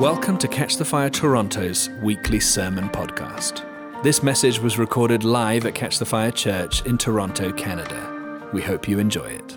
Welcome 0.00 0.38
to 0.38 0.48
Catch 0.48 0.76
the 0.76 0.84
Fire 0.84 1.08
Toronto's 1.08 1.88
weekly 2.02 2.40
sermon 2.40 2.88
podcast. 2.88 3.62
This 4.02 4.24
message 4.24 4.58
was 4.58 4.76
recorded 4.76 5.22
live 5.22 5.66
at 5.66 5.76
Catch 5.76 6.00
the 6.00 6.04
Fire 6.04 6.32
Church 6.32 6.84
in 6.84 6.98
Toronto, 6.98 7.52
Canada. 7.52 8.48
We 8.52 8.60
hope 8.60 8.88
you 8.88 8.98
enjoy 8.98 9.26
it. 9.26 9.56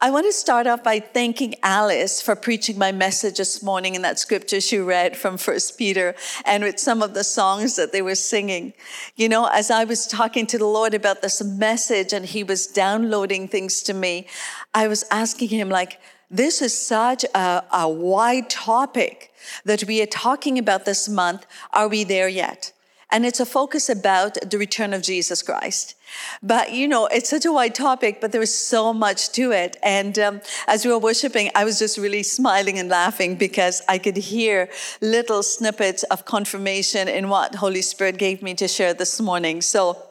I 0.00 0.12
want 0.12 0.26
to 0.26 0.32
start 0.32 0.68
off 0.68 0.84
by 0.84 1.00
thanking 1.00 1.56
Alice 1.64 2.22
for 2.22 2.36
preaching 2.36 2.78
my 2.78 2.92
message 2.92 3.38
this 3.38 3.64
morning 3.64 3.96
in 3.96 4.02
that 4.02 4.20
scripture 4.20 4.60
she 4.60 4.78
read 4.78 5.16
from 5.16 5.38
First 5.38 5.76
Peter 5.76 6.14
and 6.44 6.62
with 6.62 6.78
some 6.78 7.02
of 7.02 7.14
the 7.14 7.24
songs 7.24 7.74
that 7.74 7.90
they 7.90 8.02
were 8.02 8.14
singing. 8.14 8.74
You 9.16 9.28
know, 9.28 9.48
as 9.52 9.72
I 9.72 9.82
was 9.82 10.06
talking 10.06 10.46
to 10.46 10.58
the 10.58 10.66
Lord 10.66 10.94
about 10.94 11.20
this 11.20 11.42
message 11.42 12.12
and 12.12 12.24
he 12.24 12.44
was 12.44 12.68
downloading 12.68 13.48
things 13.48 13.82
to 13.82 13.92
me, 13.92 14.28
I 14.72 14.86
was 14.86 15.04
asking 15.10 15.48
him 15.48 15.68
like, 15.68 16.00
this 16.32 16.62
is 16.62 16.76
such 16.76 17.24
a, 17.34 17.62
a 17.72 17.88
wide 17.88 18.48
topic 18.48 19.32
that 19.64 19.84
we 19.84 20.02
are 20.02 20.06
talking 20.06 20.58
about 20.58 20.86
this 20.86 21.08
month. 21.08 21.46
Are 21.72 21.88
we 21.88 22.04
there 22.04 22.28
yet? 22.28 22.72
And 23.10 23.26
it's 23.26 23.40
a 23.40 23.46
focus 23.46 23.90
about 23.90 24.38
the 24.50 24.56
return 24.56 24.94
of 24.94 25.02
Jesus 25.02 25.42
Christ. 25.42 25.94
But 26.42 26.72
you 26.72 26.88
know, 26.88 27.06
it's 27.06 27.28
such 27.28 27.44
a 27.44 27.52
wide 27.52 27.74
topic, 27.74 28.22
but 28.22 28.32
there 28.32 28.40
is 28.40 28.56
so 28.56 28.94
much 28.94 29.30
to 29.32 29.52
it. 29.52 29.76
And 29.82 30.18
um, 30.18 30.40
as 30.66 30.86
we 30.86 30.90
were 30.90 30.98
worshiping, 30.98 31.50
I 31.54 31.64
was 31.64 31.78
just 31.78 31.98
really 31.98 32.22
smiling 32.22 32.78
and 32.78 32.88
laughing 32.88 33.36
because 33.36 33.82
I 33.86 33.98
could 33.98 34.16
hear 34.16 34.70
little 35.02 35.42
snippets 35.42 36.04
of 36.04 36.24
confirmation 36.24 37.06
in 37.06 37.28
what 37.28 37.56
Holy 37.56 37.82
Spirit 37.82 38.16
gave 38.16 38.42
me 38.42 38.54
to 38.54 38.66
share 38.66 38.94
this 38.94 39.20
morning. 39.20 39.60
So 39.60 40.02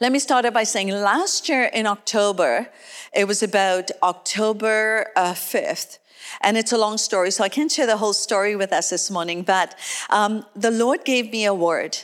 let 0.00 0.12
me 0.12 0.18
start 0.18 0.44
out 0.44 0.54
by 0.54 0.64
saying 0.64 0.88
last 0.88 1.48
year 1.48 1.64
in 1.64 1.86
October, 1.86 2.68
it 3.14 3.26
was 3.26 3.42
about 3.42 3.90
October 4.02 5.10
uh, 5.16 5.32
5th. 5.32 5.98
And 6.42 6.56
it's 6.56 6.72
a 6.72 6.78
long 6.78 6.98
story, 6.98 7.30
so 7.30 7.42
I 7.42 7.48
can't 7.48 7.72
share 7.72 7.86
the 7.86 7.96
whole 7.96 8.12
story 8.12 8.54
with 8.54 8.72
us 8.72 8.90
this 8.90 9.10
morning, 9.10 9.42
but 9.42 9.74
um, 10.10 10.44
the 10.54 10.70
Lord 10.70 11.04
gave 11.04 11.32
me 11.32 11.44
a 11.44 11.54
word. 11.54 11.98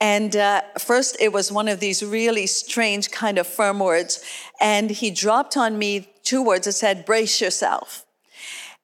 And 0.00 0.34
uh, 0.36 0.62
first, 0.78 1.16
it 1.20 1.32
was 1.32 1.52
one 1.52 1.68
of 1.68 1.80
these 1.80 2.04
really 2.04 2.46
strange 2.46 3.10
kind 3.10 3.38
of 3.38 3.46
firm 3.46 3.78
words. 3.78 4.22
And 4.60 4.90
he 4.90 5.10
dropped 5.10 5.56
on 5.56 5.78
me 5.78 6.12
two 6.22 6.42
words 6.42 6.66
that 6.66 6.72
said, 6.72 7.06
brace 7.06 7.40
yourself. 7.40 8.04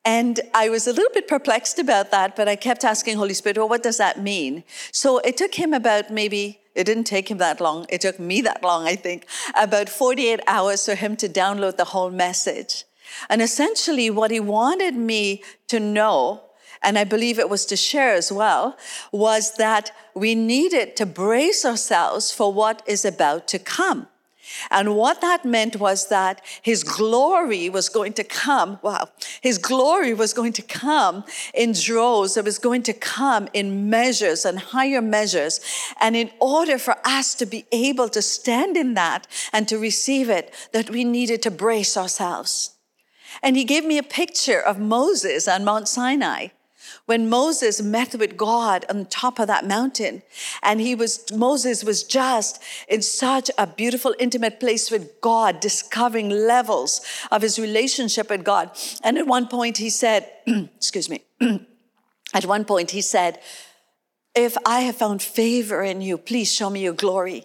And 0.05 0.41
I 0.55 0.71
was 0.71 0.87
a 0.87 0.93
little 0.93 1.13
bit 1.13 1.29
perplexed 1.29 1.79
about 1.79 2.11
that, 2.11 2.37
but 2.37 2.49
I 2.49 2.57
kept 2.57 2.85
asking 2.85 3.19
Holy 3.19 3.35
Spirit, 3.35 3.59
well, 3.59 3.69
what 3.69 3.83
does 3.83 3.99
that 3.99 4.23
mean? 4.23 4.65
So 4.93 5.19
it 5.19 5.37
took 5.37 5.55
him 5.55 5.75
about 5.75 6.11
maybe, 6.11 6.60
it 6.75 6.85
didn't 6.85 7.05
take 7.05 7.31
him 7.31 7.39
that 7.39 7.61
long. 7.61 7.87
It 7.89 8.01
took 8.01 8.19
me 8.19 8.41
that 8.43 8.63
long, 8.63 8.87
I 8.87 8.97
think, 8.97 9.27
about 9.61 9.89
48 9.89 10.41
hours 10.47 10.85
for 10.85 10.95
him 10.95 11.17
to 11.17 11.29
download 11.29 11.77
the 11.77 11.87
whole 11.87 12.11
message. 12.11 12.85
And 13.29 13.43
essentially, 13.43 14.09
what 14.09 14.31
he 14.31 14.41
wanted 14.41 14.95
me 14.95 15.43
to 15.69 15.81
know 15.81 16.43
and 16.83 16.99
I 16.99 17.05
believe 17.05 17.39
it 17.39 17.51
was 17.51 17.67
to 17.67 17.77
share 17.77 18.15
as 18.15 18.33
well, 18.33 18.77
was 19.13 19.57
that 19.57 19.93
we 20.15 20.35
needed 20.35 20.97
to 20.97 21.07
brace 21.07 21.65
ourselves 21.65 22.33
for 22.33 22.53
what 22.53 22.83
is 22.87 23.05
about 23.05 23.47
to 23.49 23.59
come. 23.59 24.09
And 24.71 24.97
what 24.97 25.21
that 25.21 25.45
meant 25.45 25.77
was 25.77 26.09
that 26.09 26.43
his 26.63 26.83
glory 26.83 27.69
was 27.69 27.89
going 27.89 28.13
to 28.15 28.25
come. 28.25 28.79
Wow. 28.83 29.09
His 29.41 29.59
glory 29.59 30.15
was 30.15 30.33
going 30.33 30.53
to 30.55 30.63
come 30.63 31.25
in 31.55 31.73
droves. 31.73 32.37
It 32.37 32.45
was 32.45 32.59
going 32.59 32.83
to 32.85 32.93
come 32.93 33.49
in 33.53 33.91
measures 33.91 34.45
and 34.45 34.59
higher 34.59 35.03
measures. 35.03 35.61
And 36.01 36.17
in 36.17 36.31
order 36.41 36.79
for 36.79 36.97
us 37.05 37.35
to 37.37 37.47
be 37.47 37.65
able 37.73 38.09
to 38.11 38.23
stand 38.23 38.77
in 38.77 38.95
that 38.95 39.27
and 39.53 39.69
to 39.69 39.79
receive 39.79 40.29
it, 40.29 40.55
that 40.73 40.91
we 40.91 41.05
needed 41.05 41.43
to 41.43 41.51
brace 41.51 41.97
ourselves. 41.97 42.77
And 43.43 43.57
he 43.57 43.65
gave 43.65 43.85
me 43.85 43.99
a 43.99 44.03
picture 44.03 44.61
of 44.61 44.79
Moses 44.79 45.49
on 45.49 45.65
Mount 45.65 45.89
Sinai 45.89 46.49
when 47.11 47.29
Moses 47.29 47.83
met 47.83 48.15
with 48.15 48.37
God 48.37 48.85
on 48.89 49.05
top 49.07 49.41
of 49.41 49.49
that 49.49 49.67
mountain, 49.67 50.23
and 50.63 50.81
he 50.81 50.95
was, 50.95 51.29
Moses 51.33 51.83
was 51.83 52.05
just 52.05 52.63
in 52.87 53.03
such 53.03 53.51
a 53.59 53.67
beautiful, 53.67 54.15
intimate 54.21 54.61
place 54.61 54.93
with 54.93 55.21
God, 55.21 55.59
discovering 55.59 56.31
levels 56.31 57.01
of 57.33 57.43
his 57.43 57.59
relationship 57.59 58.31
with 58.31 58.45
God. 58.45 58.71
And 59.03 59.19
at 59.19 59.27
one 59.27 59.49
point 59.49 59.79
he 59.79 59.91
said, 59.91 60.31
excuse 60.47 61.11
me, 61.11 61.25
at 62.33 62.47
one 62.47 62.65
point 62.65 62.93
he 62.93 63.01
said, 63.01 63.41
if 64.37 64.57
I 64.65 64.83
have 64.83 64.95
found 64.95 65.21
favor 65.21 65.83
in 65.83 66.03
you, 66.03 66.17
please 66.17 66.53
show 66.53 66.71
me 66.71 66.85
your 66.85 66.93
glory. 66.93 67.45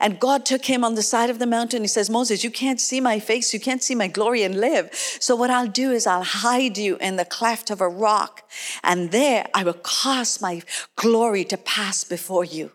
And 0.00 0.20
God 0.20 0.44
took 0.44 0.64
him 0.64 0.84
on 0.84 0.94
the 0.94 1.02
side 1.02 1.30
of 1.30 1.38
the 1.38 1.46
mountain. 1.46 1.82
He 1.82 1.88
says, 1.88 2.10
Moses, 2.10 2.44
you 2.44 2.50
can't 2.50 2.80
see 2.80 3.00
my 3.00 3.18
face. 3.18 3.52
You 3.52 3.60
can't 3.60 3.82
see 3.82 3.94
my 3.94 4.08
glory 4.08 4.42
and 4.42 4.60
live. 4.60 4.94
So 4.94 5.34
what 5.36 5.50
I'll 5.50 5.66
do 5.66 5.90
is 5.90 6.06
I'll 6.06 6.22
hide 6.22 6.78
you 6.78 6.96
in 6.96 7.16
the 7.16 7.24
cleft 7.24 7.70
of 7.70 7.80
a 7.80 7.88
rock. 7.88 8.48
And 8.82 9.10
there 9.10 9.46
I 9.54 9.64
will 9.64 9.74
cause 9.74 10.40
my 10.40 10.62
glory 10.96 11.44
to 11.44 11.56
pass 11.56 12.04
before 12.04 12.44
you. 12.44 12.72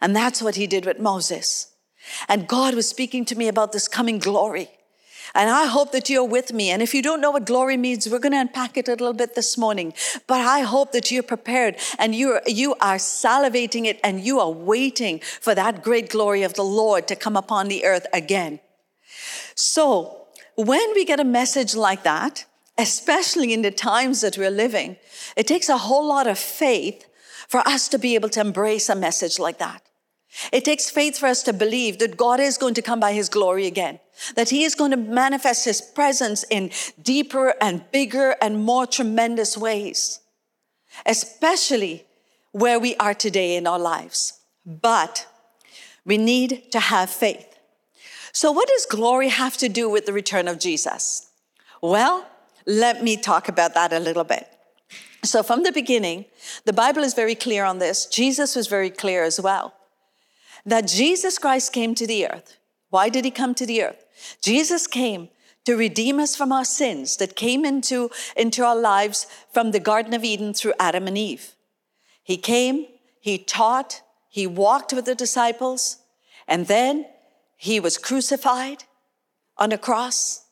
And 0.00 0.14
that's 0.14 0.42
what 0.42 0.56
he 0.56 0.66
did 0.66 0.86
with 0.86 0.98
Moses. 0.98 1.72
And 2.28 2.48
God 2.48 2.74
was 2.74 2.88
speaking 2.88 3.24
to 3.26 3.36
me 3.36 3.48
about 3.48 3.72
this 3.72 3.88
coming 3.88 4.18
glory. 4.18 4.70
And 5.34 5.50
I 5.50 5.66
hope 5.66 5.92
that 5.92 6.08
you're 6.08 6.24
with 6.24 6.52
me. 6.52 6.70
And 6.70 6.82
if 6.82 6.94
you 6.94 7.02
don't 7.02 7.20
know 7.20 7.30
what 7.30 7.46
glory 7.46 7.76
means, 7.76 8.08
we're 8.08 8.18
going 8.18 8.32
to 8.32 8.40
unpack 8.40 8.76
it 8.76 8.88
a 8.88 8.92
little 8.92 9.12
bit 9.12 9.34
this 9.34 9.56
morning. 9.58 9.92
But 10.26 10.40
I 10.40 10.60
hope 10.60 10.92
that 10.92 11.10
you're 11.10 11.22
prepared 11.22 11.76
and 11.98 12.14
you're, 12.14 12.40
you 12.46 12.74
are 12.80 12.96
salivating 12.96 13.86
it 13.86 14.00
and 14.02 14.20
you 14.20 14.40
are 14.40 14.50
waiting 14.50 15.20
for 15.40 15.54
that 15.54 15.82
great 15.82 16.10
glory 16.10 16.42
of 16.42 16.54
the 16.54 16.64
Lord 16.64 17.08
to 17.08 17.16
come 17.16 17.36
upon 17.36 17.68
the 17.68 17.84
earth 17.84 18.06
again. 18.12 18.60
So 19.54 20.26
when 20.56 20.92
we 20.94 21.04
get 21.04 21.20
a 21.20 21.24
message 21.24 21.74
like 21.74 22.02
that, 22.02 22.44
especially 22.76 23.52
in 23.52 23.62
the 23.62 23.70
times 23.70 24.20
that 24.20 24.38
we're 24.38 24.50
living, 24.50 24.96
it 25.36 25.46
takes 25.46 25.68
a 25.68 25.78
whole 25.78 26.06
lot 26.06 26.26
of 26.26 26.38
faith 26.38 27.04
for 27.48 27.60
us 27.66 27.88
to 27.88 27.98
be 27.98 28.14
able 28.14 28.28
to 28.30 28.40
embrace 28.40 28.88
a 28.88 28.94
message 28.94 29.38
like 29.38 29.58
that. 29.58 29.82
It 30.52 30.64
takes 30.64 30.90
faith 30.90 31.18
for 31.18 31.26
us 31.26 31.42
to 31.44 31.52
believe 31.52 31.98
that 31.98 32.16
God 32.16 32.40
is 32.40 32.58
going 32.58 32.74
to 32.74 32.82
come 32.82 33.00
by 33.00 33.12
his 33.12 33.28
glory 33.28 33.66
again, 33.66 33.98
that 34.36 34.50
he 34.50 34.64
is 34.64 34.74
going 34.74 34.90
to 34.90 34.96
manifest 34.96 35.64
his 35.64 35.80
presence 35.80 36.44
in 36.50 36.70
deeper 37.00 37.54
and 37.60 37.90
bigger 37.90 38.36
and 38.40 38.62
more 38.64 38.86
tremendous 38.86 39.56
ways, 39.56 40.20
especially 41.06 42.06
where 42.52 42.78
we 42.78 42.94
are 42.96 43.14
today 43.14 43.56
in 43.56 43.66
our 43.66 43.78
lives. 43.78 44.40
But 44.66 45.26
we 46.04 46.18
need 46.18 46.70
to 46.72 46.80
have 46.80 47.10
faith. 47.10 47.58
So, 48.32 48.52
what 48.52 48.68
does 48.68 48.86
glory 48.86 49.28
have 49.28 49.56
to 49.56 49.68
do 49.68 49.88
with 49.88 50.06
the 50.06 50.12
return 50.12 50.46
of 50.46 50.58
Jesus? 50.58 51.30
Well, 51.82 52.26
let 52.66 53.02
me 53.02 53.16
talk 53.16 53.48
about 53.48 53.74
that 53.74 53.92
a 53.92 53.98
little 53.98 54.24
bit. 54.24 54.46
So, 55.24 55.42
from 55.42 55.62
the 55.62 55.72
beginning, 55.72 56.26
the 56.64 56.72
Bible 56.72 57.02
is 57.02 57.14
very 57.14 57.34
clear 57.34 57.64
on 57.64 57.78
this. 57.78 58.06
Jesus 58.06 58.54
was 58.54 58.66
very 58.66 58.90
clear 58.90 59.24
as 59.24 59.40
well 59.40 59.74
that 60.64 60.88
Jesus 60.88 61.38
Christ 61.38 61.72
came 61.72 61.94
to 61.94 62.06
the 62.06 62.26
earth. 62.26 62.58
Why 62.90 63.08
did 63.08 63.24
he 63.24 63.30
come 63.30 63.54
to 63.54 63.66
the 63.66 63.82
earth? 63.82 64.04
Jesus 64.42 64.86
came 64.86 65.28
to 65.64 65.76
redeem 65.76 66.18
us 66.18 66.34
from 66.34 66.50
our 66.50 66.64
sins 66.64 67.16
that 67.18 67.36
came 67.36 67.64
into, 67.64 68.10
into 68.36 68.64
our 68.64 68.76
lives 68.76 69.26
from 69.52 69.70
the 69.70 69.80
Garden 69.80 70.14
of 70.14 70.24
Eden 70.24 70.54
through 70.54 70.72
Adam 70.80 71.06
and 71.06 71.18
Eve. 71.18 71.54
He 72.22 72.36
came, 72.36 72.86
he 73.20 73.38
taught, 73.38 74.00
he 74.28 74.46
walked 74.46 74.92
with 74.92 75.04
the 75.04 75.14
disciples, 75.14 75.98
and 76.46 76.66
then 76.66 77.06
he 77.56 77.80
was 77.80 77.98
crucified 77.98 78.84
on 79.58 79.72
a 79.72 79.78
cross. 79.78 80.46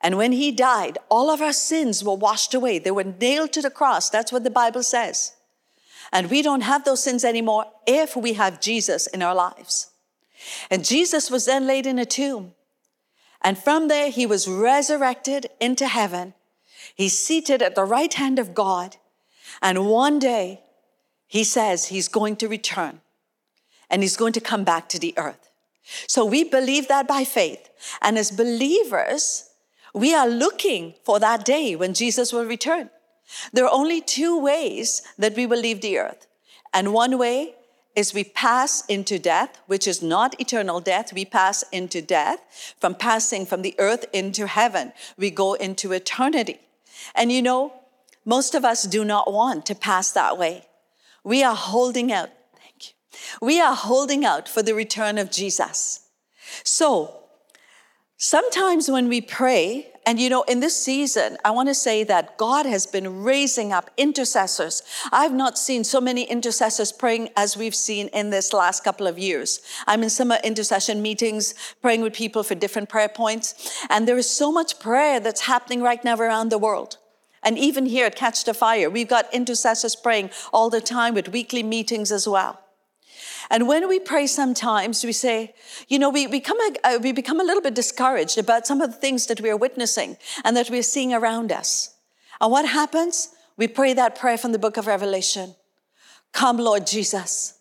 And 0.00 0.16
when 0.16 0.32
he 0.32 0.52
died, 0.52 0.98
all 1.08 1.30
of 1.30 1.42
our 1.42 1.52
sins 1.52 2.02
were 2.02 2.14
washed 2.14 2.54
away. 2.54 2.78
They 2.78 2.90
were 2.90 3.04
nailed 3.04 3.52
to 3.52 3.62
the 3.62 3.70
cross. 3.70 4.08
That's 4.08 4.32
what 4.32 4.44
the 4.44 4.50
Bible 4.50 4.82
says. 4.82 5.35
And 6.12 6.30
we 6.30 6.42
don't 6.42 6.62
have 6.62 6.84
those 6.84 7.02
sins 7.02 7.24
anymore 7.24 7.66
if 7.86 8.16
we 8.16 8.34
have 8.34 8.60
Jesus 8.60 9.06
in 9.06 9.22
our 9.22 9.34
lives. 9.34 9.90
And 10.70 10.84
Jesus 10.84 11.30
was 11.30 11.46
then 11.46 11.66
laid 11.66 11.86
in 11.86 11.98
a 11.98 12.04
tomb. 12.04 12.52
And 13.42 13.58
from 13.58 13.88
there, 13.88 14.10
he 14.10 14.26
was 14.26 14.48
resurrected 14.48 15.46
into 15.60 15.86
heaven. 15.86 16.34
He's 16.94 17.18
seated 17.18 17.62
at 17.62 17.74
the 17.74 17.84
right 17.84 18.12
hand 18.12 18.38
of 18.38 18.54
God. 18.54 18.96
And 19.62 19.86
one 19.86 20.18
day, 20.18 20.62
he 21.26 21.44
says 21.44 21.86
he's 21.86 22.08
going 22.08 22.36
to 22.36 22.48
return 22.48 23.00
and 23.90 24.02
he's 24.02 24.16
going 24.16 24.32
to 24.32 24.40
come 24.40 24.64
back 24.64 24.88
to 24.90 24.98
the 24.98 25.14
earth. 25.16 25.50
So 26.06 26.24
we 26.24 26.44
believe 26.44 26.88
that 26.88 27.06
by 27.06 27.24
faith. 27.24 27.68
And 28.02 28.18
as 28.18 28.30
believers, 28.30 29.50
we 29.94 30.14
are 30.14 30.28
looking 30.28 30.94
for 31.04 31.18
that 31.20 31.44
day 31.44 31.76
when 31.76 31.94
Jesus 31.94 32.32
will 32.32 32.44
return. 32.44 32.90
There 33.52 33.64
are 33.64 33.72
only 33.72 34.00
two 34.00 34.38
ways 34.38 35.02
that 35.18 35.34
we 35.34 35.46
will 35.46 35.60
leave 35.60 35.80
the 35.80 35.98
earth. 35.98 36.26
And 36.72 36.92
one 36.92 37.18
way 37.18 37.54
is 37.94 38.12
we 38.12 38.24
pass 38.24 38.84
into 38.86 39.18
death, 39.18 39.58
which 39.66 39.86
is 39.88 40.02
not 40.02 40.38
eternal 40.38 40.80
death. 40.80 41.12
We 41.12 41.24
pass 41.24 41.64
into 41.72 42.02
death 42.02 42.74
from 42.78 42.94
passing 42.94 43.46
from 43.46 43.62
the 43.62 43.74
earth 43.78 44.04
into 44.12 44.46
heaven. 44.46 44.92
We 45.16 45.30
go 45.30 45.54
into 45.54 45.92
eternity. 45.92 46.60
And 47.14 47.32
you 47.32 47.40
know, 47.40 47.72
most 48.24 48.54
of 48.54 48.64
us 48.64 48.82
do 48.82 49.04
not 49.04 49.32
want 49.32 49.64
to 49.66 49.74
pass 49.74 50.12
that 50.12 50.36
way. 50.36 50.66
We 51.24 51.42
are 51.42 51.56
holding 51.56 52.12
out. 52.12 52.28
Thank 52.60 52.88
you. 52.88 52.94
We 53.40 53.60
are 53.60 53.74
holding 53.74 54.24
out 54.24 54.48
for 54.48 54.62
the 54.62 54.74
return 54.74 55.16
of 55.16 55.30
Jesus. 55.30 56.08
So, 56.62 57.22
sometimes 58.18 58.90
when 58.90 59.08
we 59.08 59.20
pray, 59.20 59.92
And 60.06 60.20
you 60.20 60.30
know, 60.30 60.42
in 60.42 60.60
this 60.60 60.80
season, 60.80 61.36
I 61.44 61.50
want 61.50 61.68
to 61.68 61.74
say 61.74 62.04
that 62.04 62.38
God 62.38 62.64
has 62.64 62.86
been 62.86 63.24
raising 63.24 63.72
up 63.72 63.90
intercessors. 63.96 64.84
I've 65.10 65.34
not 65.34 65.58
seen 65.58 65.82
so 65.82 66.00
many 66.00 66.22
intercessors 66.22 66.92
praying 66.92 67.30
as 67.36 67.56
we've 67.56 67.74
seen 67.74 68.06
in 68.08 68.30
this 68.30 68.52
last 68.52 68.84
couple 68.84 69.08
of 69.08 69.18
years. 69.18 69.60
I'm 69.84 70.04
in 70.04 70.10
some 70.10 70.30
uh, 70.30 70.38
intercession 70.44 71.02
meetings 71.02 71.54
praying 71.82 72.02
with 72.02 72.14
people 72.14 72.44
for 72.44 72.54
different 72.54 72.88
prayer 72.88 73.08
points. 73.08 73.84
And 73.90 74.06
there 74.06 74.16
is 74.16 74.30
so 74.30 74.52
much 74.52 74.78
prayer 74.78 75.18
that's 75.18 75.40
happening 75.40 75.82
right 75.82 76.02
now 76.04 76.16
around 76.16 76.50
the 76.50 76.58
world. 76.58 76.98
And 77.42 77.58
even 77.58 77.86
here 77.86 78.06
at 78.06 78.14
Catch 78.14 78.44
the 78.44 78.54
Fire, 78.54 78.88
we've 78.88 79.08
got 79.08 79.32
intercessors 79.34 79.96
praying 79.96 80.30
all 80.52 80.70
the 80.70 80.80
time 80.80 81.14
with 81.14 81.30
weekly 81.30 81.64
meetings 81.64 82.12
as 82.12 82.28
well. 82.28 82.60
And 83.50 83.68
when 83.68 83.88
we 83.88 83.98
pray 83.98 84.26
sometimes, 84.26 85.04
we 85.04 85.12
say, 85.12 85.54
you 85.88 85.98
know, 85.98 86.10
we 86.10 86.26
become, 86.26 86.58
a, 86.60 86.74
uh, 86.84 86.98
we 87.02 87.12
become 87.12 87.40
a 87.40 87.44
little 87.44 87.62
bit 87.62 87.74
discouraged 87.74 88.38
about 88.38 88.66
some 88.66 88.80
of 88.80 88.90
the 88.90 88.96
things 88.96 89.26
that 89.26 89.40
we're 89.40 89.56
witnessing 89.56 90.16
and 90.44 90.56
that 90.56 90.70
we're 90.70 90.82
seeing 90.82 91.12
around 91.12 91.52
us. 91.52 91.94
And 92.40 92.50
what 92.50 92.68
happens? 92.68 93.30
We 93.56 93.68
pray 93.68 93.94
that 93.94 94.18
prayer 94.18 94.38
from 94.38 94.52
the 94.52 94.58
book 94.58 94.76
of 94.76 94.86
Revelation. 94.86 95.54
Come, 96.32 96.58
Lord 96.58 96.86
Jesus. 96.86 97.58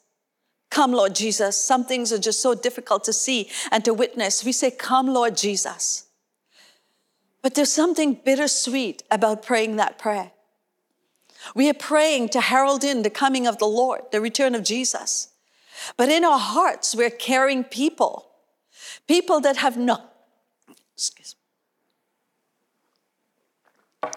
Come, 0.70 0.92
Lord 0.92 1.16
Jesus. 1.16 1.58
Some 1.58 1.86
things 1.86 2.12
are 2.12 2.20
just 2.20 2.42
so 2.42 2.54
difficult 2.54 3.04
to 3.06 3.14
see 3.14 3.50
and 3.72 3.86
to 3.86 3.94
witness. 3.94 4.44
We 4.44 4.52
say, 4.52 4.72
Come, 4.72 5.08
Lord 5.08 5.38
Jesus. 5.38 6.06
But 7.42 7.54
there's 7.54 7.72
something 7.72 8.20
bittersweet 8.26 9.04
about 9.12 9.44
praying 9.44 9.76
that 9.76 10.00
prayer. 10.00 10.32
We 11.54 11.70
are 11.70 11.76
praying 11.76 12.30
to 12.30 12.42
herald 12.42 12.84
in 12.84 13.04
the 13.04 13.10
coming 13.10 13.46
of 13.46 13.60
the 13.60 13.68
Lord, 13.68 14.02
the 14.12 14.20
return 14.20 14.56
of 14.56 14.64
Jesus. 14.64 15.30
But 15.98 16.10
in 16.10 16.24
our 16.24 16.40
hearts, 16.40 16.96
we're 16.96 17.10
carrying 17.10 17.64
people, 17.64 18.28
people 19.08 19.40
that 19.42 19.58
have 19.58 19.78
not, 19.78 20.14
excuse 20.94 21.36
me, 24.04 24.10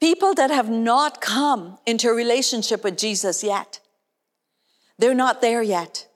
people 0.00 0.34
that 0.34 0.50
have 0.50 0.68
not 0.68 1.20
come 1.20 1.78
into 1.86 2.08
a 2.08 2.14
relationship 2.14 2.84
with 2.84 2.98
Jesus 2.98 3.42
yet. 3.42 3.80
They're 4.98 5.14
not 5.14 5.40
there 5.40 5.62
yet. 5.62 6.08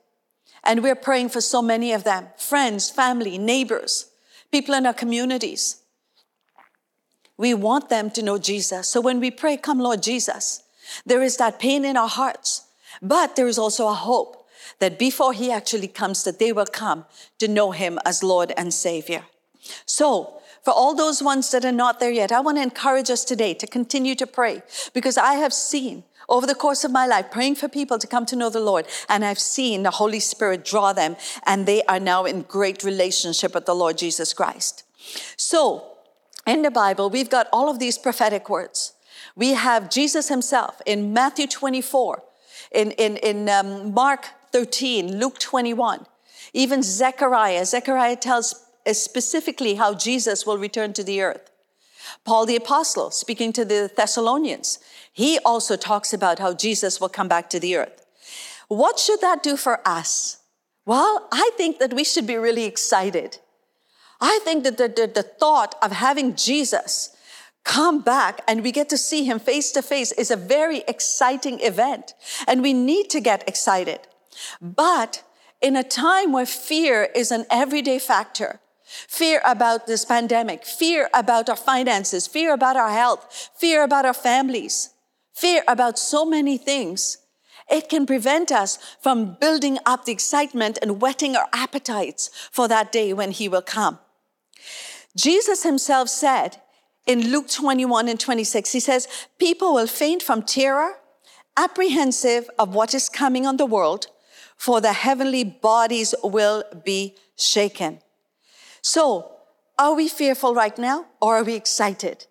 And 0.63 0.83
we're 0.83 0.95
praying 0.95 1.29
for 1.29 1.41
so 1.41 1.61
many 1.61 1.93
of 1.93 2.03
them 2.03 2.27
friends, 2.37 2.89
family, 2.89 3.37
neighbors, 3.37 4.11
people 4.51 4.75
in 4.75 4.85
our 4.85 4.93
communities. 4.93 5.81
We 7.37 7.53
want 7.53 7.89
them 7.89 8.11
to 8.11 8.21
know 8.21 8.37
Jesus. 8.37 8.89
So 8.89 8.99
when 8.99 9.19
we 9.19 9.31
pray, 9.31 9.55
Come, 9.57 9.79
Lord 9.79 10.03
Jesus, 10.03 10.63
there 11.05 11.23
is 11.23 11.37
that 11.37 11.59
pain 11.59 11.85
in 11.85 11.95
our 11.95 12.09
hearts 12.09 12.68
but 13.01 13.35
there 13.35 13.47
is 13.47 13.57
also 13.57 13.87
a 13.87 13.93
hope 13.93 14.47
that 14.79 14.99
before 14.99 15.33
he 15.33 15.51
actually 15.51 15.87
comes, 15.87 16.23
that 16.23 16.39
they 16.39 16.51
will 16.51 16.65
come 16.65 17.05
to 17.39 17.47
know 17.47 17.71
him 17.71 17.99
as 18.05 18.23
Lord 18.23 18.53
and 18.57 18.73
Savior. 18.73 19.25
So, 19.85 20.41
for 20.63 20.71
all 20.71 20.93
those 20.93 21.23
ones 21.23 21.51
that 21.51 21.65
are 21.65 21.71
not 21.71 21.99
there 21.99 22.11
yet, 22.11 22.31
I 22.31 22.41
want 22.41 22.57
to 22.57 22.63
encourage 22.63 23.09
us 23.09 23.23
today 23.23 23.53
to 23.55 23.67
continue 23.67 24.15
to 24.15 24.27
pray 24.27 24.61
because 24.93 25.17
I 25.17 25.35
have 25.35 25.53
seen 25.53 26.03
over 26.27 26.45
the 26.45 26.55
course 26.55 26.83
of 26.83 26.91
my 26.91 27.07
life 27.07 27.31
praying 27.31 27.55
for 27.55 27.67
people 27.67 27.97
to 27.97 28.07
come 28.07 28.25
to 28.27 28.35
know 28.35 28.49
the 28.49 28.59
Lord, 28.59 28.85
and 29.07 29.25
I've 29.25 29.39
seen 29.39 29.83
the 29.83 29.91
Holy 29.91 30.19
Spirit 30.19 30.63
draw 30.63 30.93
them, 30.93 31.15
and 31.45 31.65
they 31.65 31.81
are 31.83 31.99
now 31.99 32.25
in 32.25 32.43
great 32.43 32.83
relationship 32.83 33.55
with 33.55 33.65
the 33.65 33.73
Lord 33.73 33.97
Jesus 33.97 34.33
Christ. 34.33 34.83
So, 35.37 35.97
in 36.45 36.61
the 36.61 36.71
Bible, 36.71 37.09
we've 37.09 37.29
got 37.29 37.47
all 37.51 37.69
of 37.69 37.79
these 37.79 37.97
prophetic 37.97 38.49
words. 38.49 38.93
We 39.35 39.53
have 39.53 39.89
Jesus 39.89 40.29
himself 40.29 40.81
in 40.85 41.13
Matthew 41.13 41.47
24 41.47 42.23
in, 42.71 42.91
in, 42.91 43.17
in 43.17 43.49
um, 43.49 43.93
Mark 43.93 44.27
13, 44.51 45.19
Luke 45.19 45.39
21, 45.39 46.05
even 46.53 46.81
Zechariah. 46.83 47.65
Zechariah 47.65 48.15
tells 48.15 48.65
specifically 48.91 49.75
how 49.75 49.93
Jesus 49.93 50.45
will 50.45 50.57
return 50.57 50.93
to 50.93 51.03
the 51.03 51.21
earth. 51.21 51.49
Paul 52.25 52.45
the 52.45 52.55
Apostle, 52.55 53.11
speaking 53.11 53.53
to 53.53 53.65
the 53.65 53.91
Thessalonians, 53.95 54.79
he 55.11 55.39
also 55.45 55.75
talks 55.75 56.13
about 56.13 56.39
how 56.39 56.53
Jesus 56.53 56.99
will 56.99 57.09
come 57.09 57.27
back 57.27 57.49
to 57.49 57.59
the 57.59 57.75
earth. 57.75 58.05
What 58.67 58.99
should 58.99 59.21
that 59.21 59.43
do 59.43 59.57
for 59.57 59.87
us? 59.87 60.37
Well, 60.85 61.27
I 61.31 61.51
think 61.57 61.79
that 61.79 61.93
we 61.93 62.03
should 62.03 62.25
be 62.25 62.37
really 62.37 62.65
excited. 62.65 63.37
I 64.21 64.39
think 64.43 64.63
that 64.63 64.77
the, 64.77 64.87
the, 64.87 65.11
the 65.13 65.23
thought 65.23 65.75
of 65.81 65.91
having 65.91 66.35
Jesus 66.35 67.15
come 67.69 68.01
back 68.01 68.41
and 68.47 68.63
we 68.63 68.71
get 68.71 68.89
to 68.89 68.97
see 68.97 69.23
him 69.25 69.37
face 69.37 69.71
to 69.71 69.81
face 69.83 70.11
is 70.13 70.31
a 70.31 70.35
very 70.35 70.79
exciting 70.87 71.59
event. 71.59 72.15
And 72.47 72.63
we 72.63 72.73
need 72.73 73.11
to 73.11 73.21
get 73.21 73.47
excited. 73.47 73.99
But 74.59 75.21
in 75.61 75.75
a 75.75 75.83
time 75.83 76.31
where 76.31 76.47
fear 76.47 77.09
is 77.13 77.31
an 77.31 77.45
everyday 77.51 77.99
factor, 77.99 78.59
fear 79.07 79.39
about 79.45 79.85
this 79.85 80.03
pandemic, 80.03 80.65
fear 80.65 81.09
about 81.13 81.47
our 81.47 81.55
finances, 81.55 82.25
fear 82.25 82.53
about 82.53 82.75
our 82.75 82.89
health, 82.89 83.51
fear 83.55 83.83
about 83.83 84.03
our 84.03 84.15
families, 84.15 84.89
fear 85.31 85.61
about 85.67 85.99
so 85.99 86.25
many 86.25 86.57
things, 86.57 87.19
it 87.69 87.87
can 87.87 88.07
prevent 88.07 88.51
us 88.51 88.79
from 88.99 89.37
building 89.39 89.77
up 89.85 90.05
the 90.05 90.11
excitement 90.11 90.79
and 90.81 90.99
whetting 90.99 91.35
our 91.35 91.49
appetites 91.53 92.31
for 92.51 92.67
that 92.67 92.91
day 92.91 93.13
when 93.13 93.29
he 93.29 93.47
will 93.47 93.61
come. 93.61 93.99
Jesus 95.15 95.61
himself 95.61 96.09
said, 96.09 96.57
in 97.09 97.31
Luke 97.31 97.49
21 97.49 98.07
and 98.07 98.19
26, 98.19 98.71
he 98.71 98.79
says, 98.79 99.07
People 99.39 99.73
will 99.73 99.87
faint 99.87 100.21
from 100.21 100.43
terror, 100.43 100.99
apprehensive 101.57 102.47
of 102.59 102.75
what 102.75 102.93
is 102.93 103.09
coming 103.09 103.47
on 103.47 103.57
the 103.57 103.65
world, 103.65 104.05
for 104.55 104.79
the 104.79 104.93
heavenly 104.93 105.43
bodies 105.43 106.13
will 106.23 106.63
be 106.85 107.15
shaken. 107.35 107.97
So, 108.83 109.31
are 109.79 109.95
we 109.95 110.07
fearful 110.07 110.53
right 110.53 110.77
now 110.77 111.07
or 111.19 111.37
are 111.37 111.43
we 111.43 111.55
excited? 111.55 112.27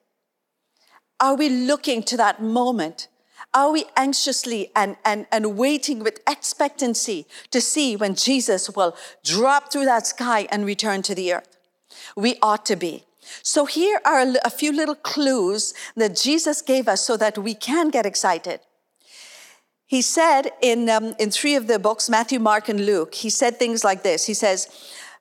Are 1.18 1.34
we 1.34 1.48
looking 1.48 2.04
to 2.04 2.16
that 2.16 2.40
moment? 2.40 3.08
Are 3.52 3.72
we 3.72 3.86
anxiously 3.96 4.70
and, 4.76 4.96
and, 5.04 5.26
and 5.32 5.56
waiting 5.58 6.04
with 6.04 6.20
expectancy 6.28 7.26
to 7.50 7.60
see 7.60 7.96
when 7.96 8.14
Jesus 8.14 8.70
will 8.70 8.94
drop 9.24 9.72
through 9.72 9.86
that 9.86 10.06
sky 10.06 10.46
and 10.52 10.64
return 10.64 11.02
to 11.02 11.16
the 11.16 11.32
earth? 11.32 11.56
We 12.14 12.36
ought 12.40 12.64
to 12.66 12.76
be. 12.76 13.07
So 13.42 13.66
here 13.66 14.00
are 14.04 14.24
a 14.44 14.50
few 14.50 14.72
little 14.72 14.94
clues 14.94 15.74
that 15.96 16.16
Jesus 16.16 16.62
gave 16.62 16.88
us 16.88 17.00
so 17.04 17.16
that 17.16 17.38
we 17.38 17.54
can 17.54 17.90
get 17.90 18.06
excited. 18.06 18.60
He 19.86 20.02
said 20.02 20.50
in, 20.60 20.88
um, 20.90 21.14
in 21.18 21.30
three 21.30 21.54
of 21.54 21.66
the 21.66 21.78
books, 21.78 22.10
Matthew, 22.10 22.38
Mark, 22.38 22.68
and 22.68 22.84
Luke, 22.84 23.14
he 23.14 23.30
said 23.30 23.58
things 23.58 23.84
like 23.84 24.02
this. 24.02 24.26
He 24.26 24.34
says, 24.34 24.68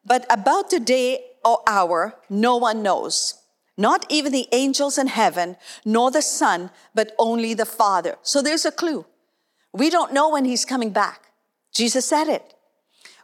But 0.06 0.26
about 0.30 0.70
the 0.70 0.82
day 0.82 1.22
or 1.46 1.62
hour, 1.68 2.16
no 2.30 2.58
one 2.58 2.84
knows. 2.84 3.36
Not 3.78 4.06
even 4.10 4.34
the 4.34 4.50
angels 4.52 4.98
in 4.98 5.08
heaven, 5.08 5.56
nor 5.86 6.12
the 6.12 6.22
Son, 6.22 6.72
but 6.94 7.14
only 7.18 7.54
the 7.54 7.66
Father. 7.66 8.18
So 8.24 8.42
there's 8.42 8.66
a 8.66 8.72
clue. 8.72 9.06
We 9.72 9.90
don't 9.90 10.14
know 10.14 10.30
when 10.30 10.46
he's 10.46 10.66
coming 10.66 10.90
back. 10.90 11.32
Jesus 11.74 12.06
said 12.06 12.28
it. 12.28 12.54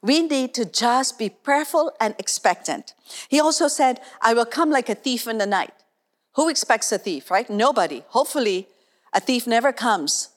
We 0.03 0.21
need 0.21 0.53
to 0.55 0.65
just 0.65 1.17
be 1.17 1.29
prayerful 1.29 1.93
and 1.99 2.13
expectant. 2.19 2.93
He 3.29 3.39
also 3.39 3.69
said, 3.69 4.01
I 4.21 4.33
will 4.33 4.45
come 4.45 4.69
like 4.69 4.89
a 4.89 4.95
thief 4.95 5.27
in 5.27 5.37
the 5.37 5.45
night. 5.45 5.73
Who 6.33 6.49
expects 6.49 6.91
a 6.91 6.97
thief, 6.97 7.31
right? 7.31 7.49
Nobody. 7.49 8.03
Hopefully, 8.09 8.67
a 9.13 9.21
thief 9.21 9.47
never 9.47 9.71
comes. 9.71 10.29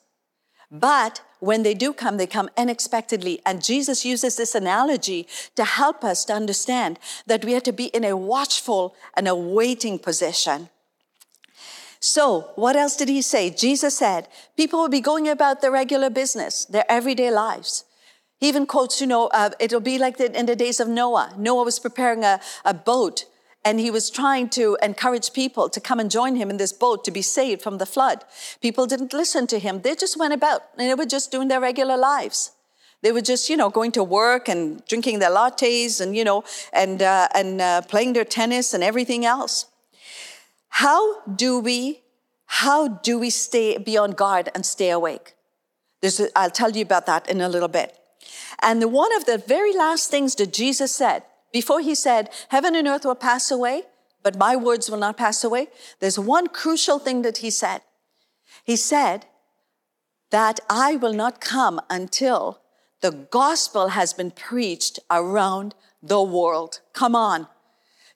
But 0.71 1.21
when 1.41 1.65
they 1.65 1.75
do 1.75 1.93
come, 1.93 2.17
they 2.17 2.29
come 2.29 2.49
unexpectedly. 2.57 3.41
And 3.45 3.65
Jesus 3.65 4.05
uses 4.05 4.37
this 4.37 4.55
analogy 4.55 5.27
to 5.57 5.65
help 5.65 6.05
us 6.05 6.25
to 6.27 6.33
understand 6.33 7.01
that 7.27 7.45
we 7.45 7.53
have 7.53 7.65
to 7.65 7.73
be 7.73 7.87
in 7.87 8.05
a 8.05 8.17
watchful 8.17 8.95
and 9.15 9.27
a 9.27 9.35
waiting 9.35 9.99
position. 9.99 10.69
So, 11.99 12.53
what 12.55 12.77
else 12.77 12.95
did 12.95 13.09
he 13.09 13.21
say? 13.21 13.51
Jesus 13.51 13.99
said, 13.99 14.29
people 14.57 14.81
will 14.81 14.89
be 14.89 15.01
going 15.01 15.29
about 15.29 15.61
their 15.61 15.73
regular 15.73 16.11
business, 16.11 16.65
their 16.67 16.85
everyday 16.89 17.33
lives. 17.33 17.85
He 18.39 18.49
even 18.49 18.67
quotes, 18.67 19.01
you 19.01 19.07
know, 19.07 19.29
uh, 19.29 19.51
it'll 19.59 19.81
be 19.81 19.99
like 19.99 20.21
in 20.21 20.47
the 20.47 20.57
days 20.57 20.79
of 20.79 20.89
Noah. 20.89 21.35
Noah 21.39 21.65
was 21.65 21.79
preparing 21.79 22.23
a, 22.23 22.41
a 22.65 22.75
boat 22.75 23.25
and 23.65 23.81
he 23.81 23.91
was 23.91 24.11
trying 24.11 24.49
to 24.51 24.79
encourage 24.81 25.33
people 25.33 25.69
to 25.69 25.81
come 25.81 25.99
and 25.99 26.09
join 26.11 26.37
him 26.37 26.51
in 26.51 26.57
this 26.57 26.73
boat 26.73 27.05
to 27.05 27.11
be 27.11 27.23
saved 27.23 27.63
from 27.63 27.79
the 27.79 27.87
flood. 27.87 28.25
People 28.63 28.87
didn't 28.87 29.13
listen 29.13 29.47
to 29.49 29.59
him. 29.59 29.81
They 29.81 29.97
just 29.97 30.17
went 30.17 30.35
about 30.35 30.63
and 30.79 30.89
they 30.89 30.95
were 30.95 31.07
just 31.07 31.33
doing 31.33 31.49
their 31.49 31.61
regular 31.61 31.97
lives. 31.97 32.53
They 33.03 33.11
were 33.11 33.21
just, 33.21 33.51
you 33.51 33.57
know, 33.57 33.69
going 33.69 33.93
to 33.93 34.05
work 34.05 34.49
and 34.49 34.85
drinking 34.87 35.19
their 35.19 35.31
lattes 35.31 36.01
and, 36.01 36.17
you 36.17 36.25
know, 36.25 36.45
and, 36.73 37.03
uh, 37.03 37.29
and 37.35 37.61
uh, 37.61 37.83
playing 37.83 38.13
their 38.13 38.25
tennis 38.25 38.73
and 38.73 38.85
everything 38.85 39.25
else. 39.25 39.67
How 40.69 41.23
do 41.23 41.59
we, 41.59 42.03
how 42.47 42.89
do 42.89 43.19
we 43.19 43.31
stay, 43.31 43.79
be 43.79 43.97
on 43.97 44.13
guard 44.13 44.51
and 44.55 44.65
stay 44.65 44.91
awake? 44.91 45.35
I'll 46.37 46.51
tell 46.51 46.71
you 46.71 46.83
about 46.83 47.07
that 47.07 47.29
in 47.29 47.41
a 47.41 47.49
little 47.49 47.69
bit. 47.69 47.99
And 48.61 48.81
the 48.81 48.89
one 48.89 49.15
of 49.15 49.27
the 49.27 49.39
very 49.39 49.75
last 49.75 50.11
things 50.11 50.35
that 50.37 50.53
Jesus 50.53 50.95
said, 50.95 51.23
before 51.53 51.81
he 51.81 51.95
said, 51.95 52.31
Heaven 52.49 52.75
and 52.75 52.89
earth 52.89 53.05
will 53.05 53.15
pass 53.15 53.51
away, 53.51 53.85
but 54.23 54.37
my 54.37 54.57
words 54.57 54.91
will 54.91 54.99
not 54.99 55.17
pass 55.17 55.45
away, 55.45 55.69
there's 56.01 56.19
one 56.19 56.49
crucial 56.49 56.99
thing 56.99 57.23
that 57.23 57.39
he 57.39 57.51
said. 57.51 57.83
He 58.65 58.77
said 58.77 59.27
that 60.31 60.61
I 60.69 60.97
will 60.97 61.13
not 61.13 61.41
come 61.41 61.81
until 61.89 62.61
the 63.01 63.13
gospel 63.13 63.89
has 63.89 64.13
been 64.13 64.33
preached 64.33 64.99
around 65.11 65.75
the 66.03 66.23
world. 66.23 66.81
Come 66.93 67.15
on. 67.15 67.47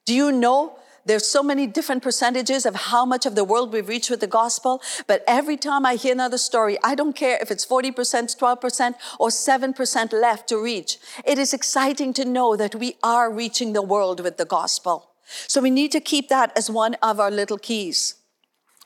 Do 0.04 0.14
you 0.14 0.32
know 0.32 0.79
there's 1.06 1.26
so 1.26 1.42
many 1.42 1.66
different 1.66 2.02
percentages 2.02 2.66
of 2.66 2.74
how 2.74 3.04
much 3.04 3.26
of 3.26 3.34
the 3.34 3.44
world 3.44 3.72
we've 3.72 3.88
reached 3.88 4.10
with 4.10 4.20
the 4.20 4.26
gospel. 4.26 4.82
But 5.06 5.24
every 5.26 5.56
time 5.56 5.86
I 5.86 5.94
hear 5.94 6.12
another 6.12 6.38
story, 6.38 6.78
I 6.82 6.94
don't 6.94 7.14
care 7.14 7.38
if 7.40 7.50
it's 7.50 7.66
40%, 7.66 7.94
12%, 8.36 8.94
or 9.18 9.28
7% 9.28 10.12
left 10.12 10.48
to 10.48 10.62
reach. 10.62 10.98
It 11.24 11.38
is 11.38 11.52
exciting 11.52 12.12
to 12.14 12.24
know 12.24 12.56
that 12.56 12.74
we 12.74 12.96
are 13.02 13.32
reaching 13.32 13.72
the 13.72 13.82
world 13.82 14.20
with 14.20 14.36
the 14.36 14.44
gospel. 14.44 15.10
So 15.46 15.60
we 15.60 15.70
need 15.70 15.92
to 15.92 16.00
keep 16.00 16.28
that 16.28 16.52
as 16.56 16.70
one 16.70 16.94
of 17.02 17.20
our 17.20 17.30
little 17.30 17.58
keys 17.58 18.16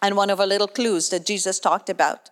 and 0.03 0.17
one 0.17 0.31
of 0.31 0.41
our 0.41 0.47
little 0.47 0.69
clues 0.69 1.09
that 1.09 1.25
Jesus 1.25 1.59
talked 1.59 1.89
about. 1.89 2.31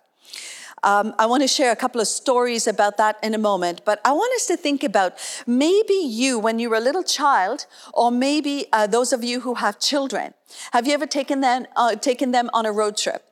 Um, 0.83 1.15
I 1.17 1.25
want 1.25 1.43
to 1.43 1.47
share 1.47 1.71
a 1.71 1.75
couple 1.77 2.01
of 2.01 2.07
stories 2.07 2.67
about 2.67 2.97
that 2.97 3.17
in 3.23 3.33
a 3.33 3.37
moment, 3.37 3.81
but 3.85 4.01
I 4.03 4.11
want 4.11 4.33
us 4.35 4.45
to 4.47 4.57
think 4.57 4.83
about 4.83 5.13
maybe 5.47 5.93
you, 5.93 6.37
when 6.37 6.59
you 6.59 6.69
were 6.69 6.75
a 6.75 6.81
little 6.81 7.03
child, 7.03 7.65
or 7.93 8.11
maybe 8.11 8.65
uh, 8.73 8.85
those 8.87 9.13
of 9.13 9.23
you 9.23 9.39
who 9.39 9.55
have 9.55 9.79
children, 9.79 10.33
have 10.73 10.85
you 10.85 10.93
ever 10.93 11.07
taken 11.07 11.39
them, 11.39 11.67
uh, 11.77 11.95
taken 11.95 12.31
them 12.31 12.49
on 12.53 12.65
a 12.65 12.71
road 12.71 12.97
trip? 12.97 13.23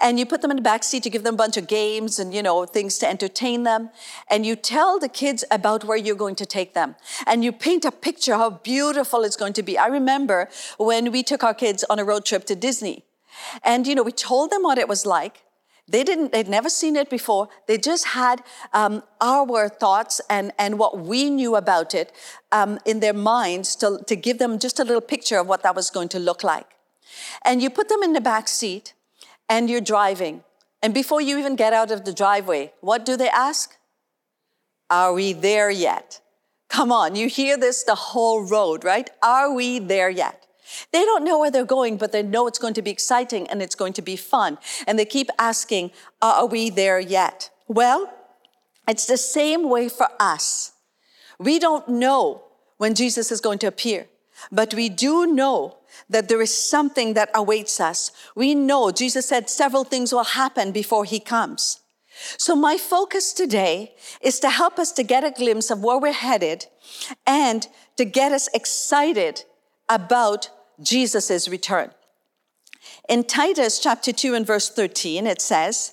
and 0.00 0.18
you 0.18 0.24
put 0.24 0.40
them 0.40 0.50
in 0.50 0.56
the 0.56 0.62
back 0.62 0.82
seat 0.82 1.04
you 1.04 1.10
give 1.10 1.22
them 1.22 1.34
a 1.34 1.36
bunch 1.36 1.56
of 1.56 1.66
games 1.66 2.18
and 2.18 2.34
you 2.34 2.42
know 2.42 2.64
things 2.64 2.98
to 2.98 3.06
entertain 3.06 3.62
them 3.62 3.90
and 4.30 4.46
you 4.46 4.56
tell 4.56 4.98
the 4.98 5.08
kids 5.08 5.44
about 5.50 5.84
where 5.84 5.98
you're 5.98 6.16
going 6.16 6.34
to 6.34 6.46
take 6.46 6.72
them 6.72 6.94
and 7.26 7.44
you 7.44 7.52
paint 7.52 7.84
a 7.84 7.90
picture 7.90 8.34
how 8.34 8.48
beautiful 8.48 9.22
it's 9.22 9.36
going 9.36 9.52
to 9.52 9.62
be 9.62 9.76
i 9.76 9.86
remember 9.86 10.48
when 10.78 11.12
we 11.12 11.22
took 11.22 11.44
our 11.44 11.54
kids 11.54 11.84
on 11.90 11.98
a 11.98 12.04
road 12.04 12.24
trip 12.24 12.44
to 12.44 12.54
disney 12.54 13.04
and 13.62 13.86
you 13.86 13.94
know 13.94 14.02
we 14.02 14.12
told 14.12 14.50
them 14.50 14.62
what 14.62 14.78
it 14.78 14.88
was 14.88 15.04
like 15.04 15.42
they 15.92 16.02
didn't, 16.04 16.32
they'd 16.32 16.48
never 16.48 16.70
seen 16.70 16.96
it 16.96 17.10
before. 17.10 17.50
They 17.66 17.76
just 17.76 18.06
had 18.08 18.42
um, 18.72 19.02
our 19.20 19.68
thoughts 19.68 20.22
and, 20.30 20.50
and 20.58 20.78
what 20.78 20.98
we 20.98 21.28
knew 21.28 21.54
about 21.54 21.94
it 21.94 22.10
um, 22.50 22.78
in 22.86 23.00
their 23.00 23.12
minds 23.12 23.76
to, 23.76 24.00
to 24.06 24.16
give 24.16 24.38
them 24.38 24.58
just 24.58 24.80
a 24.80 24.84
little 24.84 25.02
picture 25.02 25.38
of 25.38 25.46
what 25.46 25.62
that 25.62 25.76
was 25.76 25.90
going 25.90 26.08
to 26.08 26.18
look 26.18 26.42
like. 26.42 26.66
And 27.44 27.62
you 27.62 27.68
put 27.68 27.90
them 27.90 28.02
in 28.02 28.14
the 28.14 28.22
back 28.22 28.48
seat 28.48 28.94
and 29.50 29.68
you're 29.68 29.82
driving. 29.82 30.44
And 30.82 30.94
before 30.94 31.20
you 31.20 31.38
even 31.38 31.56
get 31.56 31.74
out 31.74 31.90
of 31.90 32.06
the 32.06 32.14
driveway, 32.14 32.72
what 32.80 33.04
do 33.04 33.18
they 33.18 33.28
ask? 33.28 33.76
Are 34.88 35.12
we 35.12 35.34
there 35.34 35.70
yet? 35.70 36.20
Come 36.68 36.90
on, 36.90 37.16
you 37.16 37.28
hear 37.28 37.58
this 37.58 37.84
the 37.84 37.94
whole 37.94 38.46
road, 38.46 38.82
right? 38.82 39.10
Are 39.22 39.52
we 39.52 39.78
there 39.78 40.08
yet? 40.08 40.46
They 40.92 41.04
don't 41.04 41.24
know 41.24 41.38
where 41.38 41.50
they're 41.50 41.64
going, 41.64 41.96
but 41.96 42.12
they 42.12 42.22
know 42.22 42.46
it's 42.46 42.58
going 42.58 42.74
to 42.74 42.82
be 42.82 42.90
exciting 42.90 43.46
and 43.48 43.62
it's 43.62 43.74
going 43.74 43.92
to 43.94 44.02
be 44.02 44.16
fun. 44.16 44.58
And 44.86 44.98
they 44.98 45.04
keep 45.04 45.30
asking, 45.38 45.90
uh, 46.20 46.34
Are 46.38 46.46
we 46.46 46.70
there 46.70 47.00
yet? 47.00 47.50
Well, 47.68 48.12
it's 48.88 49.06
the 49.06 49.16
same 49.16 49.68
way 49.68 49.88
for 49.88 50.08
us. 50.18 50.72
We 51.38 51.58
don't 51.58 51.88
know 51.88 52.44
when 52.78 52.94
Jesus 52.94 53.30
is 53.30 53.40
going 53.40 53.58
to 53.60 53.66
appear, 53.66 54.06
but 54.50 54.74
we 54.74 54.88
do 54.88 55.26
know 55.26 55.78
that 56.08 56.28
there 56.28 56.40
is 56.40 56.54
something 56.54 57.14
that 57.14 57.30
awaits 57.34 57.80
us. 57.80 58.10
We 58.34 58.54
know 58.54 58.90
Jesus 58.90 59.26
said 59.26 59.48
several 59.48 59.84
things 59.84 60.12
will 60.12 60.24
happen 60.24 60.72
before 60.72 61.04
he 61.04 61.20
comes. 61.20 61.80
So 62.36 62.54
my 62.54 62.76
focus 62.76 63.32
today 63.32 63.94
is 64.20 64.38
to 64.40 64.50
help 64.50 64.78
us 64.78 64.92
to 64.92 65.02
get 65.02 65.24
a 65.24 65.30
glimpse 65.30 65.70
of 65.70 65.82
where 65.82 65.98
we're 65.98 66.12
headed 66.12 66.66
and 67.26 67.66
to 67.96 68.04
get 68.04 68.32
us 68.32 68.48
excited 68.52 69.44
about 69.88 70.50
Jesus' 70.80 71.48
return. 71.48 71.90
In 73.08 73.24
Titus 73.24 73.78
chapter 73.78 74.12
2 74.12 74.34
and 74.34 74.46
verse 74.46 74.70
13, 74.70 75.26
it 75.26 75.40
says, 75.40 75.92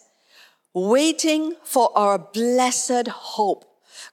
waiting 0.73 1.55
for 1.63 1.95
our 1.97 2.19
blessed 2.19 3.07
hope. 3.07 3.65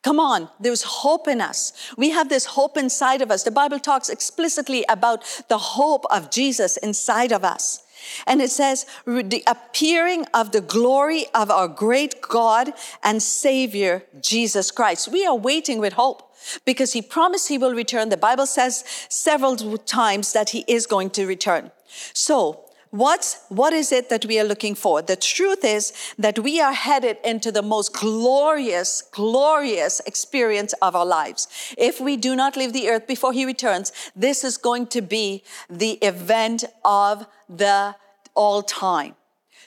Come 0.02 0.18
on, 0.18 0.48
there's 0.60 0.82
hope 0.82 1.28
in 1.28 1.40
us. 1.40 1.72
We 1.96 2.10
have 2.10 2.28
this 2.28 2.44
hope 2.44 2.76
inside 2.76 3.22
of 3.22 3.30
us. 3.30 3.42
The 3.42 3.50
Bible 3.50 3.78
talks 3.78 4.08
explicitly 4.08 4.84
about 4.88 5.24
the 5.48 5.58
hope 5.58 6.04
of 6.10 6.30
Jesus 6.30 6.76
inside 6.76 7.32
of 7.32 7.44
us. 7.44 7.82
And 8.26 8.42
it 8.42 8.50
says, 8.50 8.86
the 9.06 9.42
appearing 9.46 10.26
of 10.34 10.52
the 10.52 10.60
glory 10.60 11.26
of 11.34 11.50
our 11.50 11.68
great 11.68 12.20
God 12.20 12.72
and 13.02 13.22
Savior, 13.22 14.04
Jesus 14.20 14.70
Christ. 14.70 15.08
We 15.08 15.26
are 15.26 15.36
waiting 15.36 15.78
with 15.80 15.94
hope 15.94 16.25
because 16.64 16.92
he 16.92 17.02
promised 17.02 17.48
he 17.48 17.58
will 17.58 17.74
return. 17.74 18.08
The 18.08 18.16
Bible 18.16 18.46
says 18.46 18.84
several 19.08 19.56
times 19.78 20.32
that 20.32 20.50
he 20.50 20.64
is 20.66 20.86
going 20.86 21.10
to 21.10 21.26
return. 21.26 21.70
So, 22.12 22.66
What's, 22.90 23.44
what 23.48 23.72
is 23.72 23.92
it 23.92 24.08
that 24.08 24.24
we 24.24 24.38
are 24.38 24.44
looking 24.44 24.74
for? 24.74 25.02
The 25.02 25.16
truth 25.16 25.64
is 25.64 25.92
that 26.18 26.38
we 26.38 26.60
are 26.60 26.72
headed 26.72 27.18
into 27.24 27.50
the 27.52 27.60
most 27.60 27.92
glorious, 27.92 29.02
glorious 29.02 30.00
experience 30.06 30.72
of 30.80 30.94
our 30.94 31.04
lives. 31.04 31.74
If 31.76 32.00
we 32.00 32.16
do 32.16 32.36
not 32.36 32.56
leave 32.56 32.72
the 32.72 32.88
earth 32.88 33.06
before 33.06 33.32
he 33.32 33.44
returns, 33.44 33.92
this 34.14 34.44
is 34.44 34.56
going 34.56 34.86
to 34.88 35.02
be 35.02 35.42
the 35.68 35.92
event 35.94 36.64
of 36.84 37.26
the 37.48 37.96
all 38.34 38.62
time. 38.62 39.14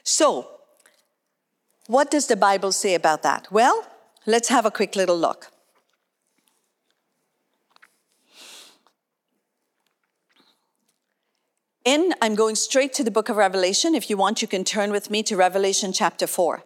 So, 0.03 0.47
what 1.87 2.09
does 2.09 2.27
the 2.27 2.35
Bible 2.37 2.71
say 2.71 2.95
about 2.95 3.21
that? 3.23 3.51
Well, 3.51 3.85
let's 4.25 4.47
have 4.49 4.65
a 4.65 4.71
quick 4.71 4.95
little 4.95 5.17
look. 5.17 5.51
In, 11.89 12.13
I'm 12.21 12.35
going 12.35 12.53
straight 12.53 12.93
to 12.93 13.03
the 13.03 13.09
book 13.09 13.29
of 13.29 13.37
Revelation. 13.37 13.95
If 13.95 14.11
you 14.11 14.15
want, 14.15 14.43
you 14.43 14.47
can 14.47 14.63
turn 14.63 14.91
with 14.91 15.09
me 15.09 15.23
to 15.23 15.35
Revelation 15.35 15.91
chapter 15.91 16.27
4. 16.27 16.63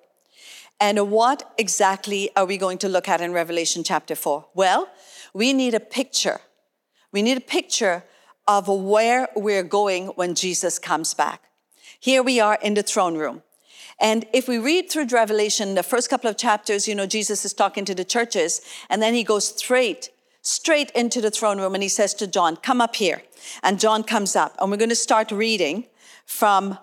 And 0.82 1.10
what 1.12 1.54
exactly 1.58 2.30
are 2.36 2.46
we 2.46 2.58
going 2.58 2.78
to 2.80 2.90
look 2.90 3.08
at 3.08 3.22
in 3.22 3.32
Revelation 3.32 3.86
chapter 3.86 4.16
4? 4.16 4.48
Well, 4.54 4.90
we 5.34 5.54
need 5.54 5.76
a 5.76 5.80
picture. 5.80 6.42
We 7.14 7.22
need 7.22 7.38
a 7.38 7.48
picture 7.58 8.04
of 8.50 8.68
where 8.68 9.30
we're 9.34 9.64
going 9.64 10.08
when 10.08 10.36
Jesus 10.36 10.78
comes 10.78 11.14
back. 11.14 11.42
Here 12.02 12.22
we 12.22 12.42
are 12.42 12.60
in 12.62 12.74
the 12.74 12.84
throne 12.84 13.16
room. 13.16 13.44
And 14.02 14.26
if 14.34 14.50
we 14.50 14.58
read 14.58 14.90
through 14.90 15.08
Revelation, 15.08 15.76
the 15.76 15.84
first 15.84 16.10
couple 16.10 16.30
of 16.30 16.36
chapters, 16.36 16.86
you 16.86 16.96
know, 16.96 17.06
Jesus 17.06 17.46
is 17.46 17.54
talking 17.54 17.86
to 17.86 17.96
the 17.96 18.04
churches, 18.04 18.60
and 18.90 19.02
then 19.02 19.14
he 19.14 19.24
goes 19.24 19.48
straight 19.48 20.10
straight 20.44 20.92
into 20.92 21.22
the 21.22 21.32
throne 21.32 21.60
room 21.60 21.74
and 21.74 21.82
he 21.82 21.90
says 21.90 22.14
to 22.16 22.28
John, 22.28 22.58
Come 22.58 22.80
up 22.80 22.96
here. 22.96 23.24
And 23.64 23.80
John 23.80 24.04
comes 24.04 24.36
up, 24.36 24.56
and 24.60 24.70
we're 24.70 24.78
going 24.78 24.90
to 24.90 24.96
start 24.96 25.32
reading 25.32 25.88
from, 26.26 26.78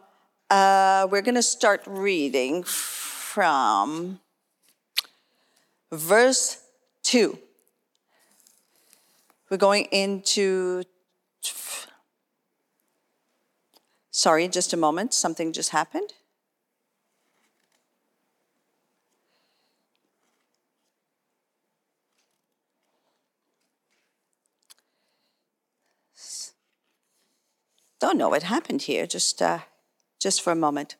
uh, 0.51 1.07
we're 1.11 1.23
going 1.23 1.37
to 1.37 1.43
start 1.43 1.83
reading 1.87 2.65
from 2.65 4.21
verse 5.93 6.63
2. 7.05 7.39
We're 9.49 9.57
going 9.57 9.87
into, 9.87 10.85
sorry, 14.11 14.49
just 14.49 14.73
a 14.73 14.77
moment, 14.77 15.15
something 15.15 15.53
just 15.53 15.71
happened. 15.71 16.13
Don't 28.01 28.17
know 28.17 28.31
what 28.31 28.43
happened 28.43 28.83
here, 28.83 29.07
just, 29.07 29.41
uh, 29.43 29.61
just 30.19 30.43
for 30.43 30.53
a 30.53 30.57
moment. 30.57 30.97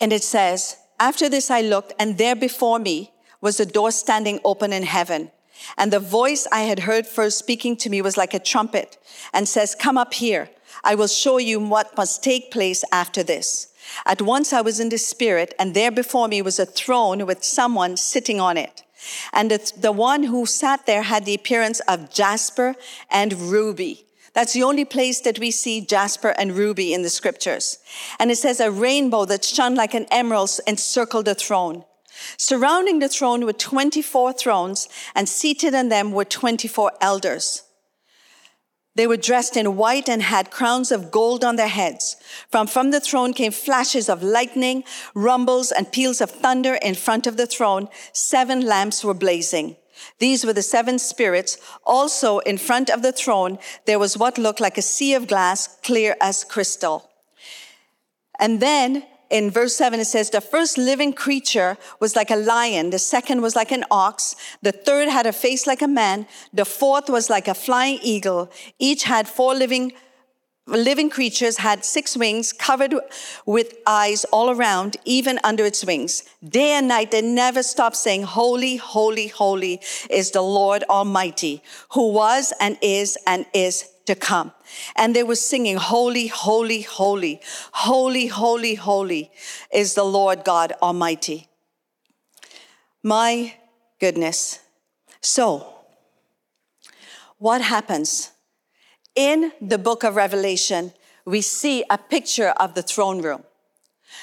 And 0.00 0.12
it 0.12 0.22
says, 0.22 0.76
After 0.98 1.28
this 1.28 1.50
I 1.50 1.60
looked, 1.60 1.92
and 1.98 2.16
there 2.16 2.36
before 2.36 2.78
me 2.78 3.12
was 3.40 3.60
a 3.60 3.66
door 3.66 3.90
standing 3.90 4.40
open 4.44 4.72
in 4.72 4.84
heaven. 4.84 5.30
And 5.76 5.92
the 5.92 6.00
voice 6.00 6.46
I 6.50 6.62
had 6.62 6.80
heard 6.80 7.06
first 7.06 7.38
speaking 7.38 7.76
to 7.78 7.90
me 7.90 8.00
was 8.00 8.16
like 8.16 8.32
a 8.32 8.38
trumpet 8.38 8.96
and 9.34 9.48
says, 9.48 9.74
Come 9.74 9.98
up 9.98 10.14
here. 10.14 10.48
I 10.82 10.94
will 10.94 11.08
show 11.08 11.38
you 11.38 11.60
what 11.60 11.96
must 11.96 12.22
take 12.22 12.50
place 12.50 12.84
after 12.92 13.22
this. 13.22 13.68
At 14.06 14.22
once 14.22 14.52
I 14.52 14.60
was 14.60 14.80
in 14.80 14.88
the 14.88 14.98
spirit, 14.98 15.54
and 15.58 15.74
there 15.74 15.90
before 15.90 16.28
me 16.28 16.40
was 16.40 16.58
a 16.58 16.66
throne 16.66 17.26
with 17.26 17.44
someone 17.44 17.96
sitting 17.96 18.40
on 18.40 18.56
it. 18.56 18.82
And 19.32 19.50
the, 19.50 19.72
the 19.76 19.92
one 19.92 20.24
who 20.24 20.46
sat 20.46 20.86
there 20.86 21.02
had 21.02 21.24
the 21.24 21.34
appearance 21.34 21.80
of 21.80 22.12
jasper 22.12 22.76
and 23.10 23.32
ruby. 23.32 24.06
That's 24.34 24.52
the 24.52 24.62
only 24.62 24.84
place 24.84 25.20
that 25.20 25.38
we 25.38 25.50
see 25.50 25.80
jasper 25.80 26.34
and 26.38 26.52
ruby 26.52 26.94
in 26.94 27.02
the 27.02 27.10
scriptures. 27.10 27.78
And 28.18 28.30
it 28.30 28.36
says 28.36 28.60
a 28.60 28.70
rainbow 28.70 29.24
that 29.24 29.44
shone 29.44 29.74
like 29.74 29.94
an 29.94 30.06
emerald 30.10 30.50
encircled 30.66 31.24
the 31.24 31.34
throne. 31.34 31.84
Surrounding 32.36 32.98
the 32.98 33.08
throne 33.08 33.44
were 33.44 33.52
24 33.52 34.32
thrones, 34.34 34.88
and 35.14 35.28
seated 35.28 35.74
on 35.74 35.88
them 35.88 36.12
were 36.12 36.24
24 36.24 36.92
elders. 37.00 37.62
They 38.96 39.06
were 39.06 39.16
dressed 39.16 39.56
in 39.56 39.76
white 39.76 40.08
and 40.08 40.20
had 40.20 40.50
crowns 40.50 40.90
of 40.90 41.10
gold 41.10 41.44
on 41.44 41.56
their 41.56 41.68
heads. 41.68 42.16
From, 42.50 42.66
from 42.66 42.90
the 42.90 43.00
throne 43.00 43.32
came 43.32 43.52
flashes 43.52 44.08
of 44.08 44.22
lightning, 44.22 44.84
rumbles, 45.14 45.70
and 45.70 45.90
peals 45.90 46.20
of 46.20 46.30
thunder 46.30 46.74
in 46.74 46.94
front 46.94 47.26
of 47.26 47.36
the 47.36 47.46
throne. 47.46 47.88
Seven 48.12 48.60
lamps 48.66 49.04
were 49.04 49.14
blazing. 49.14 49.76
These 50.18 50.44
were 50.44 50.52
the 50.52 50.62
seven 50.62 50.98
spirits. 50.98 51.58
Also 51.84 52.38
in 52.40 52.58
front 52.58 52.90
of 52.90 53.02
the 53.02 53.12
throne, 53.12 53.58
there 53.86 53.98
was 53.98 54.16
what 54.16 54.38
looked 54.38 54.60
like 54.60 54.78
a 54.78 54.82
sea 54.82 55.14
of 55.14 55.26
glass, 55.26 55.78
clear 55.82 56.16
as 56.20 56.44
crystal. 56.44 57.10
And 58.38 58.60
then 58.60 59.04
in 59.30 59.50
verse 59.50 59.76
7, 59.76 60.00
it 60.00 60.06
says, 60.06 60.30
The 60.30 60.40
first 60.40 60.76
living 60.76 61.12
creature 61.12 61.78
was 62.00 62.16
like 62.16 62.30
a 62.30 62.36
lion, 62.36 62.90
the 62.90 62.98
second 62.98 63.42
was 63.42 63.54
like 63.54 63.70
an 63.70 63.84
ox, 63.90 64.34
the 64.60 64.72
third 64.72 65.08
had 65.08 65.26
a 65.26 65.32
face 65.32 65.66
like 65.66 65.82
a 65.82 65.88
man, 65.88 66.26
the 66.52 66.64
fourth 66.64 67.08
was 67.08 67.30
like 67.30 67.46
a 67.46 67.54
flying 67.54 68.00
eagle. 68.02 68.50
Each 68.78 69.04
had 69.04 69.28
four 69.28 69.54
living 69.54 69.92
living 70.78 71.10
creatures 71.10 71.58
had 71.58 71.84
six 71.84 72.16
wings 72.16 72.52
covered 72.52 72.94
with 73.46 73.74
eyes 73.86 74.24
all 74.26 74.50
around, 74.50 74.96
even 75.04 75.38
under 75.44 75.64
its 75.64 75.84
wings. 75.84 76.24
Day 76.46 76.72
and 76.72 76.88
night, 76.88 77.10
they 77.10 77.22
never 77.22 77.62
stopped 77.62 77.96
saying, 77.96 78.22
Holy, 78.22 78.76
holy, 78.76 79.28
holy 79.28 79.80
is 80.08 80.30
the 80.30 80.42
Lord 80.42 80.84
Almighty, 80.84 81.62
who 81.92 82.12
was 82.12 82.52
and 82.60 82.78
is 82.80 83.18
and 83.26 83.46
is 83.52 83.88
to 84.06 84.14
come. 84.14 84.52
And 84.96 85.14
they 85.14 85.22
were 85.22 85.36
singing, 85.36 85.76
Holy, 85.76 86.26
holy, 86.28 86.82
holy, 86.82 87.40
holy, 87.72 88.26
holy, 88.26 88.74
holy 88.74 89.30
is 89.72 89.94
the 89.94 90.04
Lord 90.04 90.44
God 90.44 90.72
Almighty. 90.82 91.48
My 93.02 93.54
goodness. 93.98 94.60
So, 95.20 95.66
what 97.38 97.62
happens? 97.62 98.30
In 99.14 99.52
the 99.60 99.78
book 99.78 100.04
of 100.04 100.16
Revelation, 100.16 100.92
we 101.24 101.40
see 101.40 101.84
a 101.90 101.98
picture 101.98 102.50
of 102.50 102.74
the 102.74 102.82
throne 102.82 103.22
room. 103.22 103.44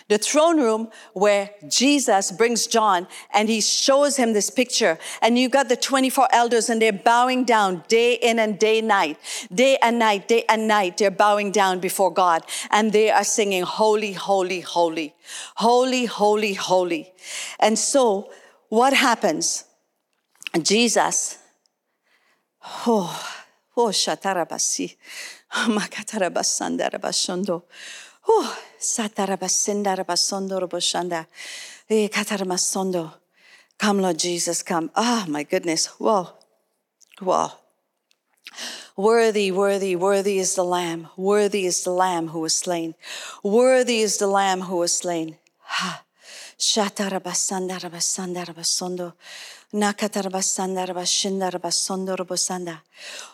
The 0.09 0.17
throne 0.17 0.59
room 0.59 0.89
where 1.13 1.49
Jesus 1.67 2.31
brings 2.31 2.67
John 2.67 3.07
and 3.33 3.49
he 3.49 3.61
shows 3.61 4.17
him 4.17 4.33
this 4.33 4.49
picture. 4.49 4.97
And 5.21 5.37
you've 5.37 5.51
got 5.51 5.69
the 5.69 5.75
24 5.75 6.27
elders 6.31 6.69
and 6.69 6.81
they're 6.81 6.93
bowing 6.93 7.45
down 7.45 7.83
day 7.87 8.13
in 8.15 8.39
and 8.39 8.59
day 8.59 8.81
night, 8.81 9.17
day 9.53 9.77
and 9.81 9.99
night, 9.99 10.27
day 10.27 10.43
and 10.49 10.67
night. 10.67 10.97
They're 10.97 11.11
bowing 11.11 11.51
down 11.51 11.79
before 11.79 12.11
God 12.11 12.43
and 12.69 12.91
they 12.91 13.09
are 13.09 13.23
singing, 13.23 13.63
Holy, 13.63 14.13
holy, 14.13 14.61
holy, 14.61 15.15
holy, 15.55 16.05
holy, 16.05 16.53
holy. 16.53 17.13
And 17.59 17.77
so 17.77 18.31
what 18.69 18.93
happens? 18.93 19.65
Jesus, 20.61 21.37
oh, 22.85 23.37
oh, 23.77 23.91
shatarabasi, 23.91 24.97
makatarabasandarabasondo. 25.51 27.63
Oh, 28.27 28.57
Come, 33.79 34.01
Lord 34.01 34.17
Jesus, 34.17 34.63
come. 34.63 34.89
Ah, 34.95 35.25
oh, 35.25 35.31
my 35.31 35.43
goodness. 35.43 35.87
Whoa. 35.97 36.29
Whoa. 37.21 37.51
Worthy, 38.95 39.51
worthy, 39.51 39.95
worthy 39.95 40.39
is 40.39 40.55
the 40.55 40.63
Lamb. 40.63 41.09
Worthy 41.15 41.65
is 41.65 41.83
the 41.83 41.91
Lamb 41.91 42.29
who 42.29 42.39
was 42.39 42.55
slain. 42.55 42.95
Worthy 43.43 44.01
is 44.01 44.17
the 44.17 44.27
Lamb 44.27 44.61
who 44.61 44.77
was 44.77 44.93
slain. 44.93 45.37
Ha. 45.59 46.03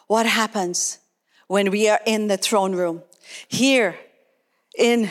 What 0.08 0.25
happens 0.25 1.00
when 1.48 1.72
we 1.72 1.90
are 1.90 2.00
in 2.06 2.28
the 2.28 2.38
throne 2.38 2.75
room? 2.75 3.04
Here, 3.48 4.00
in 4.78 5.10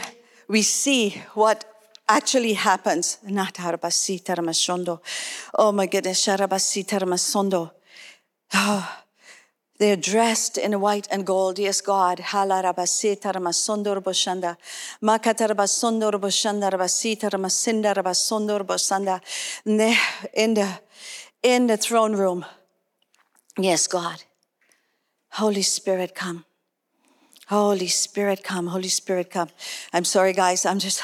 we 0.49 0.62
see 0.62 1.23
what 1.35 1.64
actually 2.09 2.55
happens. 2.55 3.19
Oh 5.55 5.73
my 5.73 5.87
goodness, 5.87 6.29
oh, 8.55 8.99
they're 9.79 9.97
dressed 9.97 10.59
in 10.59 10.81
white 10.81 11.09
and 11.11 11.26
gold. 11.26 11.59
Yes, 11.59 11.81
God. 11.81 12.19
In 20.35 20.55
the, 20.55 20.79
in 21.43 21.67
the 21.67 21.77
throne 21.77 22.15
room. 22.15 22.45
Yes, 23.59 23.87
God. 23.87 24.25
Holy 25.33 25.63
Spirit, 25.63 26.15
come. 26.15 26.45
Holy 27.49 27.89
Spirit, 27.89 28.43
come. 28.45 28.69
Holy 28.69 28.89
Spirit, 28.89 29.31
come. 29.31 29.49
I'm 29.93 30.05
sorry, 30.05 30.33
guys. 30.33 30.67
I'm 30.67 30.79
just. 30.79 31.03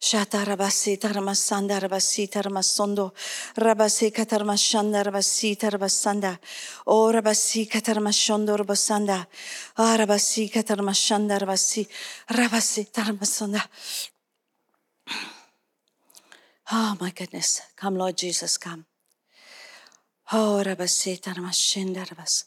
Shatarabasi 0.00 0.98
taramasanda 0.98 1.78
rabasi 1.78 2.26
taramasondo 2.30 3.12
rabasi 3.58 4.10
katarmashanda 4.10 5.04
rabasi 5.04 5.58
tarabasanda 5.58 6.38
o 6.86 7.12
rabasi 7.12 7.68
katarmashondo 7.68 8.56
rabasanda 8.56 9.26
ah, 9.76 9.96
arabasi 9.98 10.50
katarmashanda 10.50 11.38
rabasi 11.38 11.86
rabasi 12.30 12.90
taramasonda 12.90 13.60
Oh 16.72 16.96
my 17.00 17.10
goodness. 17.10 17.60
Come, 17.76 17.96
Lord 17.96 18.16
Jesus, 18.16 18.56
come. 18.56 18.86
Oh, 20.32 20.62
rabasi 20.64 21.20
taramashinda 21.20 22.04
rabas. 22.06 22.44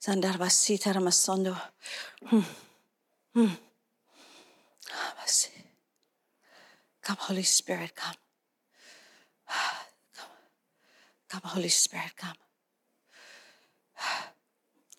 Sandarabasi 0.00 0.78
taramasondo. 0.78 1.56
Hmm. 2.24 2.40
Hmm. 3.34 3.54
Come, 7.02 7.16
Holy 7.20 7.42
Spirit, 7.44 7.94
come. 7.96 8.14
Come, 9.48 10.28
come 11.28 11.42
Holy 11.44 11.68
Spirit, 11.68 12.12
come. 12.16 12.36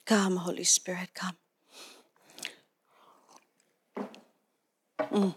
Come, 0.05 0.37
Holy 0.37 0.63
Spirit, 0.63 1.11
come. 1.13 1.37
Mm. 5.11 5.35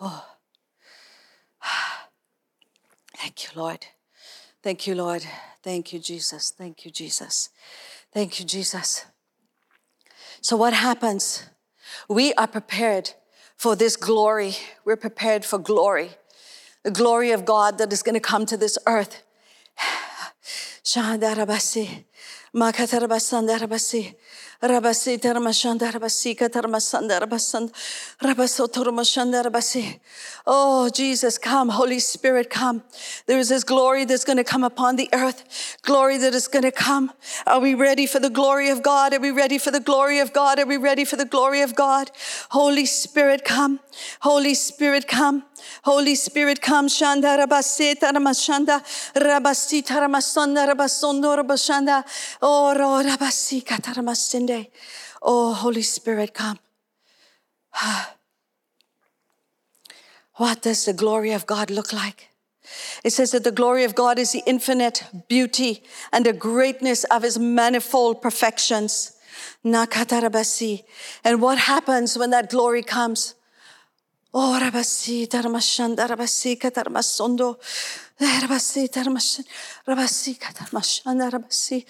Oh. 0.00 0.33
Thank 3.24 3.44
you, 3.44 3.58
Lord. 3.58 3.86
Thank 4.62 4.86
you, 4.86 4.94
Lord. 4.94 5.24
Thank 5.62 5.94
you, 5.94 5.98
Jesus. 5.98 6.50
Thank 6.50 6.84
you, 6.84 6.90
Jesus. 6.90 7.48
Thank 8.12 8.38
you, 8.38 8.44
Jesus. 8.44 9.06
So, 10.42 10.58
what 10.58 10.74
happens? 10.74 11.46
We 12.06 12.34
are 12.34 12.46
prepared 12.46 13.14
for 13.56 13.76
this 13.76 13.96
glory. 13.96 14.56
We're 14.84 14.96
prepared 14.96 15.46
for 15.46 15.58
glory. 15.58 16.10
The 16.82 16.90
glory 16.90 17.30
of 17.30 17.46
God 17.46 17.78
that 17.78 17.90
is 17.94 18.02
going 18.02 18.14
to 18.14 18.20
come 18.20 18.44
to 18.44 18.58
this 18.58 18.76
earth. 18.86 19.22
Rabasi 24.62 25.20
Tarmashanda 25.20 25.90
Rabasika 25.92 26.48
Tarmasanda 26.48 27.20
Rabasand 27.20 27.72
Rabasotormashanda 28.20 29.44
Rabasi. 29.44 30.00
Oh, 30.46 30.88
Jesus, 30.90 31.38
come. 31.38 31.68
Holy 31.70 31.98
Spirit, 31.98 32.50
come. 32.50 32.82
There 33.26 33.38
is 33.38 33.48
this 33.48 33.64
glory 33.64 34.04
that's 34.04 34.24
going 34.24 34.36
to 34.36 34.44
come 34.44 34.64
upon 34.64 34.96
the 34.96 35.08
earth. 35.12 35.78
Glory 35.82 36.18
that 36.18 36.34
is 36.34 36.48
going 36.48 36.64
to 36.64 36.72
come. 36.72 37.12
Are 37.46 37.60
we 37.60 37.74
ready 37.74 38.06
for 38.06 38.20
the 38.20 38.30
glory 38.30 38.68
of 38.68 38.82
God? 38.82 39.12
Are 39.14 39.20
we 39.20 39.30
ready 39.30 39.58
for 39.58 39.70
the 39.70 39.80
glory 39.80 40.18
of 40.18 40.32
God? 40.32 40.58
Are 40.58 40.66
we 40.66 40.76
ready 40.76 41.04
for 41.04 41.16
the 41.16 41.24
glory 41.24 41.60
of 41.62 41.74
God? 41.74 42.10
Holy 42.50 42.86
Spirit, 42.86 43.44
come. 43.44 43.80
Holy 44.20 44.54
Spirit, 44.54 45.08
come. 45.08 45.44
Holy 45.84 46.14
Spirit, 46.14 46.60
come. 46.60 46.88
Shanda 46.88 47.36
rabase 47.38 47.94
taramashanda 47.96 48.82
rabasi 49.14 49.82
taramasanda 49.84 50.66
rabasondo 50.72 51.36
rabashanda. 51.36 52.04
Oh, 52.42 52.72
rabasi 52.76 53.64
kataramasinde. 53.64 54.70
Oh, 55.22 55.52
Holy 55.54 55.82
Spirit, 55.82 56.34
come. 56.34 56.58
What 60.36 60.62
does 60.62 60.84
the 60.84 60.92
glory 60.92 61.32
of 61.32 61.46
God 61.46 61.70
look 61.70 61.92
like? 61.92 62.30
It 63.04 63.10
says 63.10 63.30
that 63.32 63.44
the 63.44 63.52
glory 63.52 63.84
of 63.84 63.94
God 63.94 64.18
is 64.18 64.32
the 64.32 64.42
infinite 64.46 65.04
beauty 65.28 65.82
and 66.12 66.24
the 66.26 66.32
greatness 66.32 67.04
of 67.04 67.22
his 67.22 67.38
manifold 67.38 68.22
perfections. 68.22 69.12
And 69.62 71.42
what 71.42 71.58
happens 71.58 72.18
when 72.18 72.30
that 72.30 72.50
glory 72.50 72.82
comes? 72.82 73.34
Oh, 74.36 74.58
rabasi, 74.60 75.28
tarmashanda, 75.28 76.08
rabasi, 76.08 76.58
katarmasondo, 76.58 77.56
eh, 78.20 78.40
rabasi, 78.40 78.88
tarmashan, 78.88 79.44
rabasi, 79.86 80.36
katarmashanda, 80.36 81.30
rabasi. 81.30 81.84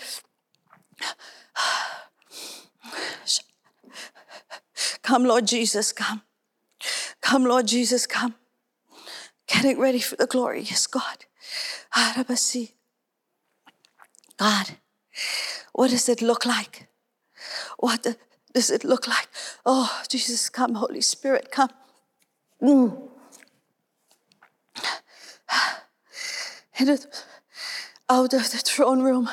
Come, 5.02 5.24
Lord 5.24 5.46
Jesus, 5.46 5.92
come. 5.92 6.20
Come, 7.22 7.44
Lord 7.44 7.66
Jesus, 7.66 8.07
come. 8.07 8.35
Getting 9.46 9.80
ready 9.80 10.00
for 10.00 10.16
the 10.16 10.26
glory. 10.26 10.61
Yes, 10.62 10.87
God. 10.87 11.24
Ah, 11.94 12.14
Arabasi. 12.14 12.72
God, 14.37 14.76
what 15.72 15.90
does 15.90 16.11
it 16.11 16.20
look 16.20 16.44
like? 16.44 16.88
What 17.78 18.07
does 18.52 18.70
it 18.70 18.85
look 18.85 19.07
like? 19.09 19.28
Oh, 19.64 20.02
Jesus, 20.09 20.50
come, 20.50 20.74
Holy 20.74 21.00
Spirit, 21.00 21.50
come. 21.50 21.70
Out 28.10 28.34
of 28.34 28.50
the 28.50 28.62
throne 28.64 29.02
room 29.02 29.30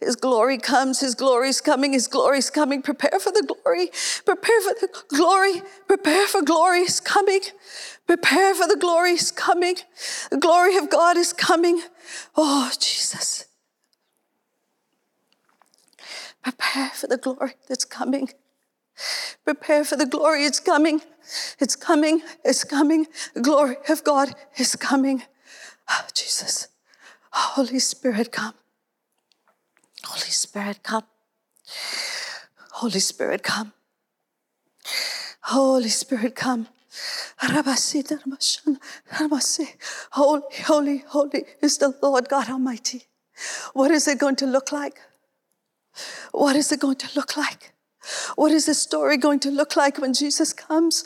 His 0.00 0.16
glory 0.16 0.58
comes, 0.58 1.00
His 1.00 1.14
glory 1.14 1.48
is 1.48 1.60
coming, 1.60 1.92
His 1.92 2.06
glory 2.08 2.38
is 2.38 2.50
coming. 2.50 2.82
Prepare 2.82 3.18
for 3.20 3.30
the 3.32 3.42
glory, 3.42 3.90
prepare 4.24 4.60
for 4.60 4.74
the 4.80 4.88
glory, 5.08 5.62
prepare 5.86 6.26
for 6.26 6.42
glory 6.42 6.80
is 6.80 7.00
coming. 7.00 7.40
Prepare 8.06 8.54
for 8.54 8.66
the 8.66 8.76
glory 8.76 9.12
is 9.12 9.30
coming. 9.30 9.76
The 10.30 10.38
glory 10.38 10.76
of 10.76 10.88
God 10.90 11.16
is 11.16 11.32
coming. 11.32 11.82
Oh, 12.36 12.70
Jesus. 12.78 13.44
Prepare 16.42 16.90
for 16.94 17.06
the 17.06 17.18
glory 17.18 17.54
that's 17.68 17.84
coming. 17.84 18.30
Prepare 19.44 19.84
for 19.84 19.96
the 19.96 20.06
glory, 20.06 20.44
it's 20.44 20.60
coming. 20.60 21.00
It's 21.60 21.76
coming, 21.76 22.22
it's 22.44 22.64
coming. 22.64 23.06
The 23.34 23.40
glory 23.40 23.76
of 23.88 24.04
God 24.04 24.34
is 24.56 24.76
coming. 24.76 25.22
Oh, 25.90 26.06
Jesus. 26.14 26.68
Holy 27.30 27.78
Spirit, 27.78 28.32
come. 28.32 28.54
Holy 30.04 30.30
Spirit, 30.30 30.82
come. 30.82 31.04
Holy 32.72 33.00
Spirit, 33.00 33.42
come. 33.42 33.72
Holy 35.42 35.88
Spirit, 35.88 36.34
come. 36.34 36.68
Holy, 40.12 40.42
holy, 40.66 40.98
holy 41.06 41.44
is 41.62 41.78
the 41.78 41.94
Lord 42.02 42.28
God 42.28 42.48
Almighty. 42.48 43.04
What 43.72 43.90
is 43.90 44.08
it 44.08 44.18
going 44.18 44.36
to 44.36 44.46
look 44.46 44.72
like? 44.72 45.00
What 46.32 46.56
is 46.56 46.72
it 46.72 46.80
going 46.80 46.96
to 46.96 47.08
look 47.14 47.36
like? 47.36 47.72
What 48.36 48.52
is 48.52 48.66
the 48.66 48.74
story 48.74 49.16
going 49.16 49.40
to 49.40 49.50
look 49.50 49.76
like 49.76 49.98
when 49.98 50.14
Jesus 50.14 50.52
comes? 50.52 51.04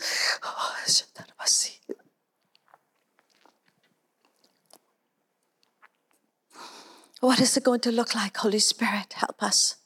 What 7.20 7.40
is 7.40 7.56
it 7.56 7.62
going 7.62 7.80
to 7.80 7.92
look 7.92 8.14
like, 8.14 8.36
Holy 8.36 8.58
Spirit? 8.58 9.12
Help 9.14 9.42
us. 9.42 9.76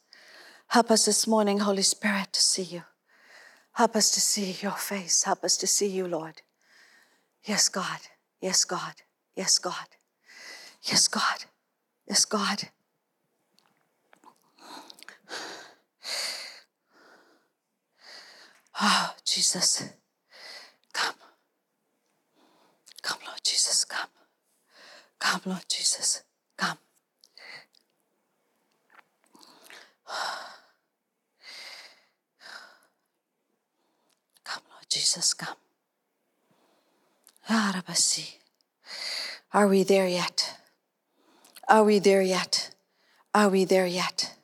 Help 0.69 0.91
us 0.91 1.05
this 1.05 1.27
morning, 1.27 1.59
Holy 1.59 1.83
Spirit, 1.83 2.33
to 2.33 2.41
see 2.41 2.63
you. 2.63 2.83
Help 3.73 3.95
us 3.95 4.09
to 4.11 4.19
see 4.19 4.57
your 4.61 4.71
face. 4.71 5.23
Help 5.23 5.43
us 5.43 5.55
to 5.57 5.67
see 5.67 5.87
you, 5.87 6.07
Lord. 6.07 6.41
Yes, 7.45 7.69
God. 7.69 7.99
Yes, 8.41 8.65
God. 8.65 8.95
Yes, 9.35 9.59
God. 9.59 9.95
Yes, 10.81 11.07
God. 11.07 11.45
Yes, 12.07 12.25
God. 12.25 12.69
Oh, 18.81 19.13
Jesus. 19.25 19.83
Come. 20.93 21.15
Come, 23.01 23.19
Lord 23.25 23.39
Jesus. 23.43 23.85
Come. 23.85 24.09
Come, 25.19 25.41
Lord 25.45 25.65
Jesus. 25.69 26.23
Come. 26.57 26.77
Come, 34.43 34.63
Lord 34.71 34.85
Jesus, 34.89 35.33
come. 35.33 35.55
Ah, 37.49 37.81
Are 39.53 39.67
we 39.67 39.83
there 39.83 40.07
yet? 40.07 40.57
Are 41.67 41.83
we 41.83 41.99
there 41.99 42.21
yet? 42.21 42.73
Are 43.33 43.49
we 43.49 43.65
there 43.65 43.87
yet? 43.87 44.35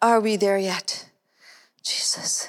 Are 0.00 0.20
we 0.20 0.36
there 0.36 0.58
yet? 0.58 1.06
Jesus. 1.82 2.48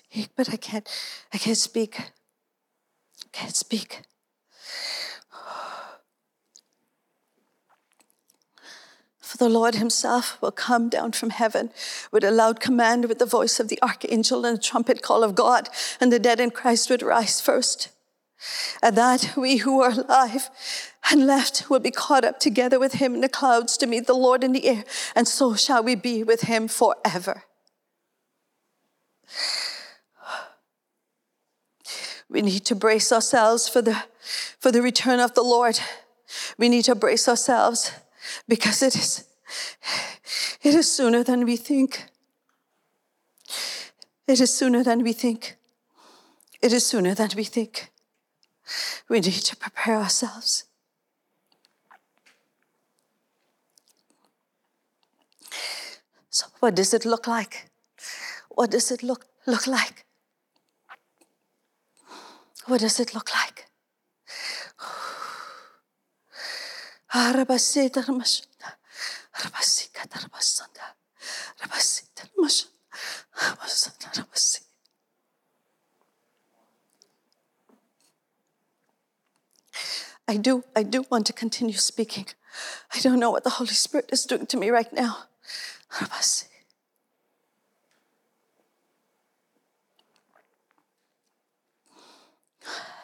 but 0.35 0.51
I 0.51 0.57
can't. 0.57 0.87
I 1.33 1.37
can't 1.37 1.57
speak. 1.57 1.99
I 1.99 3.29
can't 3.31 3.55
speak. 3.55 4.01
For 9.31 9.37
the 9.37 9.47
Lord 9.47 9.75
Himself 9.75 10.37
will 10.41 10.51
come 10.51 10.89
down 10.89 11.13
from 11.13 11.29
heaven 11.29 11.69
with 12.11 12.25
a 12.25 12.31
loud 12.31 12.59
command, 12.59 13.05
with 13.05 13.17
the 13.17 13.25
voice 13.25 13.61
of 13.61 13.69
the 13.69 13.81
archangel 13.81 14.45
and 14.45 14.57
the 14.57 14.61
trumpet 14.61 15.01
call 15.01 15.23
of 15.23 15.35
God, 15.35 15.69
and 16.01 16.11
the 16.11 16.19
dead 16.19 16.41
in 16.41 16.51
Christ 16.51 16.89
would 16.89 17.01
rise 17.01 17.39
first. 17.39 17.89
And 18.83 18.97
that 18.97 19.37
we 19.37 19.57
who 19.57 19.81
are 19.81 19.91
alive 19.91 20.49
and 21.09 21.25
left 21.25 21.69
will 21.69 21.79
be 21.79 21.91
caught 21.91 22.25
up 22.25 22.41
together 22.41 22.77
with 22.77 22.93
Him 22.93 23.15
in 23.15 23.21
the 23.21 23.29
clouds 23.29 23.77
to 23.77 23.87
meet 23.87 24.05
the 24.05 24.13
Lord 24.13 24.43
in 24.43 24.51
the 24.51 24.67
air, 24.67 24.83
and 25.15 25.25
so 25.27 25.55
shall 25.55 25.81
we 25.81 25.95
be 25.95 26.23
with 26.23 26.41
Him 26.41 26.67
forever. 26.67 27.43
We 32.31 32.41
need 32.41 32.63
to 32.65 32.75
brace 32.75 33.11
ourselves 33.11 33.67
for 33.67 33.81
the, 33.81 34.03
for 34.57 34.71
the 34.71 34.81
return 34.81 35.19
of 35.19 35.33
the 35.33 35.43
Lord. 35.43 35.79
We 36.57 36.69
need 36.69 36.85
to 36.85 36.95
brace 36.95 37.27
ourselves 37.27 37.91
because 38.47 38.81
it 38.81 38.95
is, 38.95 39.25
it 40.63 40.73
is 40.73 40.89
sooner 40.89 41.23
than 41.23 41.43
we 41.43 41.57
think. 41.57 42.05
It 44.27 44.39
is 44.39 44.55
sooner 44.55 44.81
than 44.81 45.03
we 45.03 45.11
think. 45.11 45.57
It 46.61 46.71
is 46.71 46.87
sooner 46.87 47.13
than 47.13 47.31
we 47.35 47.43
think. 47.43 47.91
We 49.09 49.19
need 49.19 49.33
to 49.33 49.55
prepare 49.57 49.97
ourselves. 49.97 50.63
So, 56.29 56.45
what 56.61 56.75
does 56.75 56.93
it 56.93 57.03
look 57.03 57.27
like? 57.27 57.69
What 58.47 58.71
does 58.71 58.89
it 58.89 59.03
look, 59.03 59.25
look 59.45 59.67
like? 59.67 60.05
What 62.71 62.79
does 62.79 63.01
it 63.01 63.13
look 63.13 63.33
like? 63.33 63.65
I 80.29 80.37
do, 80.37 80.63
I 80.73 80.83
do 80.83 81.03
want 81.09 81.25
to 81.25 81.33
continue 81.33 81.75
speaking. 81.75 82.27
I 82.95 83.01
don't 83.01 83.19
know 83.19 83.31
what 83.31 83.43
the 83.43 83.49
Holy 83.49 83.73
Spirit 83.73 84.09
is 84.13 84.23
doing 84.23 84.45
to 84.45 84.55
me 84.55 84.69
right 84.69 84.93
now. 84.93 85.25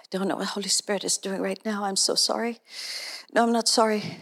Don't 0.09 0.27
know 0.27 0.35
what 0.35 0.41
the 0.41 0.51
Holy 0.51 0.69
Spirit 0.69 1.03
is 1.03 1.17
doing 1.17 1.41
right 1.41 1.59
now. 1.65 1.83
I'm 1.83 1.95
so 1.95 2.15
sorry. 2.15 2.59
No, 3.33 3.43
I'm 3.43 3.51
not 3.51 3.67
sorry. 3.67 4.19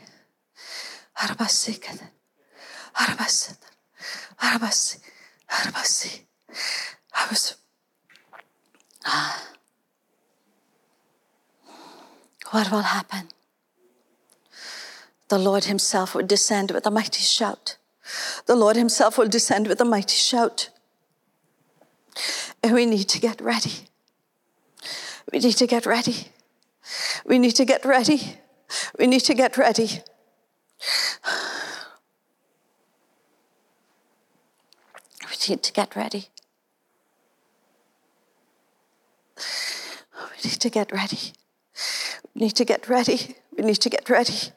I 7.13 7.27
was. 7.29 7.55
Ah. 9.05 9.49
What 12.51 12.71
will 12.71 12.81
happen? 12.81 13.29
The 15.27 15.37
Lord 15.37 15.65
Himself 15.65 16.15
will 16.15 16.25
descend 16.25 16.71
with 16.71 16.85
a 16.85 16.91
mighty 16.91 17.21
shout. 17.21 17.77
The 18.45 18.55
Lord 18.55 18.75
Himself 18.75 19.17
will 19.17 19.27
descend 19.27 19.67
with 19.67 19.81
a 19.81 19.85
mighty 19.85 20.15
shout. 20.15 20.69
And 22.63 22.73
we 22.73 22.85
need 22.85 23.09
to 23.09 23.19
get 23.19 23.41
ready. 23.41 23.89
We 25.31 25.39
need 25.39 25.57
to 25.57 25.67
get 25.67 25.85
ready. 25.85 26.27
We 27.25 27.39
need 27.39 27.55
to 27.55 27.65
get 27.65 27.85
ready. 27.85 28.37
We 28.97 29.07
need 29.07 29.21
to 29.21 29.33
get 29.33 29.57
ready. 29.57 30.01
We 35.23 35.49
need 35.49 35.63
to 35.63 35.73
get 35.73 35.95
ready. 35.95 36.29
We 40.15 40.49
need 40.49 40.59
to 40.59 40.69
get 40.69 40.91
ready. 40.91 41.33
We 42.33 42.41
need 42.41 42.55
to 42.55 42.65
get 42.65 42.89
ready. 42.89 43.35
We 43.57 43.63
need 43.63 43.81
to 43.81 43.89
get 43.89 44.09
ready. 44.09 44.51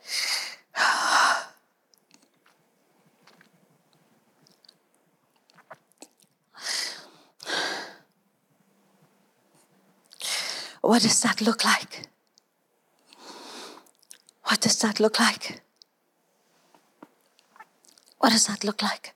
What 10.80 11.02
does 11.02 11.20
that 11.22 11.40
look 11.40 11.64
like? 11.64 12.08
What 14.44 14.60
does 14.60 14.78
that 14.80 15.00
look 15.00 15.20
like? 15.20 15.60
What 18.18 18.32
does 18.32 18.46
that 18.46 18.64
look 18.64 18.82
like? 18.82 19.14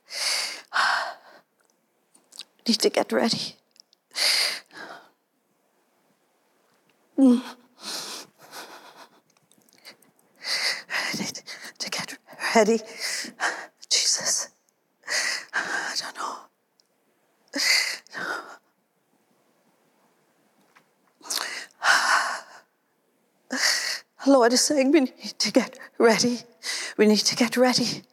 Need 2.67 2.79
to 2.79 2.89
get 2.89 3.11
ready. 3.11 3.55
Need 7.17 7.41
to 11.79 11.89
get 11.89 12.17
ready. 12.55 12.79
Jesus. 13.89 14.49
I 15.53 15.95
don't 15.97 16.15
know. 16.15 16.37
Lord 24.43 24.51
is 24.51 24.59
saying 24.59 24.91
we 24.91 24.99
need 24.99 25.39
to 25.39 25.53
get 25.53 25.79
ready. 25.97 26.39
We 26.97 27.07
need 27.07 27.19
to 27.19 27.33
get 27.33 27.55
ready. 27.55 28.03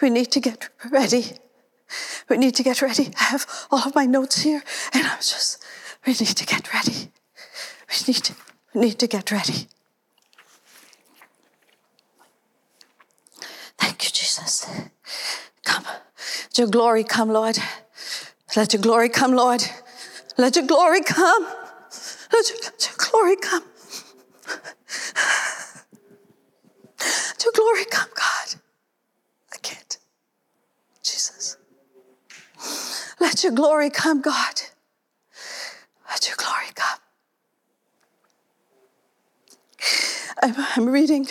We 0.00 0.10
need 0.10 0.32
to 0.32 0.40
get 0.40 0.68
ready. 0.90 1.36
We 2.28 2.36
need 2.36 2.56
to 2.56 2.64
get 2.64 2.82
ready. 2.82 3.12
I 3.20 3.22
have 3.22 3.46
all 3.70 3.78
of 3.78 3.94
my 3.94 4.04
notes 4.04 4.42
here, 4.42 4.64
and 4.92 5.06
I'm 5.06 5.18
just, 5.18 5.64
we 6.04 6.14
need 6.14 6.36
to 6.36 6.46
get 6.46 6.74
ready. 6.74 7.12
We 7.88 8.12
need 8.12 8.24
to, 8.24 8.34
we 8.74 8.80
need 8.80 8.98
to 8.98 9.06
get 9.06 9.30
ready. 9.30 9.68
Thank 13.78 14.02
you, 14.02 14.10
Jesus. 14.10 14.68
Come. 15.64 15.84
Let 15.84 16.58
your 16.58 16.66
glory 16.66 17.04
come, 17.04 17.28
Lord. 17.28 17.56
Let 18.56 18.72
your 18.72 18.82
glory 18.82 19.10
come, 19.10 19.32
Lord. 19.36 19.62
Let 20.36 20.56
your 20.56 20.66
glory 20.66 21.02
come. 21.02 21.44
Let 22.32 22.48
your, 22.50 22.58
let 22.64 22.84
your 22.84 22.96
glory 22.98 23.36
come. 23.36 23.62
Let 27.42 27.44
your 27.44 27.52
glory 27.54 27.84
come, 27.90 28.08
God. 28.14 28.60
I 29.52 29.56
can't. 29.62 29.98
Jesus. 31.02 31.56
Let 33.42 33.50
your 33.50 33.56
glory 33.56 33.90
come, 33.90 34.20
God. 34.20 34.62
Let 36.08 36.28
your 36.28 36.36
glory 36.36 36.70
come. 36.76 36.98
I'm, 40.40 40.54
I'm 40.76 40.88
reading, 40.88 41.26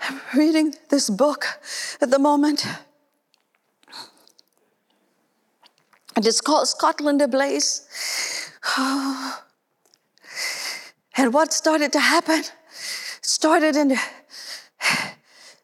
I'm 0.00 0.22
reading 0.34 0.74
this 0.88 1.10
book 1.10 1.44
at 2.00 2.10
the 2.10 2.18
moment. 2.18 2.64
And 6.16 6.26
it's 6.26 6.40
called 6.40 6.66
Scotland 6.66 7.20
Ablaze. 7.20 7.86
And 11.14 11.34
what 11.34 11.52
started 11.52 11.92
to 11.92 12.00
happen 12.00 12.42
started 13.20 13.76
in 13.76 13.98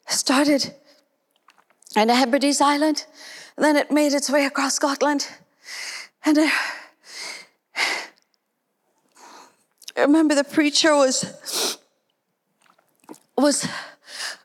started 0.08 0.74
in 1.96 2.10
Hebrides 2.10 2.60
Island, 2.60 3.06
then 3.64 3.76
it 3.76 3.90
made 3.90 4.12
its 4.12 4.30
way 4.30 4.44
across 4.44 4.74
Scotland, 4.74 5.28
and 6.24 6.38
I, 6.38 6.52
I 9.96 10.02
remember 10.02 10.34
the 10.34 10.44
preacher 10.44 10.94
was 10.94 11.78
was 13.36 13.68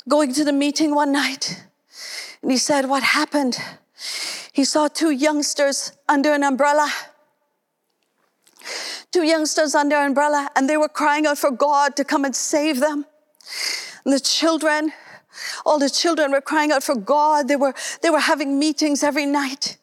going 0.07 0.33
to 0.33 0.43
the 0.43 0.53
meeting 0.53 0.93
one 0.95 1.11
night, 1.11 1.63
and 2.41 2.51
he 2.51 2.57
said, 2.57 2.89
"What 2.89 3.03
happened?" 3.03 3.57
He 4.51 4.65
saw 4.65 4.87
two 4.87 5.09
youngsters 5.09 5.93
under 6.07 6.31
an 6.31 6.43
umbrella 6.43 6.91
two 9.13 9.23
youngsters 9.23 9.75
under 9.75 9.95
an 9.95 10.07
umbrella, 10.07 10.49
and 10.55 10.67
they 10.67 10.75
were 10.75 10.89
crying 10.89 11.27
out 11.27 11.37
for 11.37 11.51
God 11.51 11.95
to 11.95 12.03
come 12.03 12.25
and 12.25 12.35
save 12.35 12.79
them. 12.79 13.05
And 14.03 14.13
the 14.13 14.19
children, 14.19 14.91
all 15.65 15.79
the 15.79 15.89
children 15.89 16.31
were 16.31 16.41
crying 16.41 16.71
out 16.71 16.83
for 16.83 16.95
God. 16.95 17.47
They 17.47 17.55
were, 17.55 17.73
they 18.01 18.09
were 18.09 18.19
having 18.19 18.59
meetings 18.59 19.03
every 19.03 19.25
night. 19.25 19.77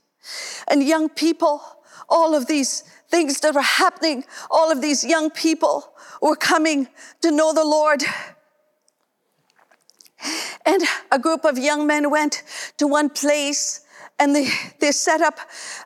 And 0.69 0.83
young 0.83 1.09
people, 1.09 1.63
all 2.09 2.35
of 2.35 2.47
these 2.47 2.83
things 3.09 3.41
that 3.41 3.55
were 3.55 3.63
happening, 3.63 4.25
all 4.51 4.71
of 4.71 4.81
these 4.81 5.05
young 5.05 5.31
people 5.31 5.93
were 6.23 6.37
coming 6.37 6.89
to 7.23 7.31
know 7.31 7.53
the 7.53 7.65
Lord. 7.65 8.03
And 10.67 10.83
a 11.11 11.19
group 11.19 11.45
of 11.45 11.59
young 11.59 11.87
men 11.87 12.11
went 12.11 12.43
to 12.77 12.87
one 12.87 13.09
place 13.09 13.81
and 14.19 14.37
they, 14.37 14.49
they 14.79 14.93
set 14.93 15.23
up 15.23 15.39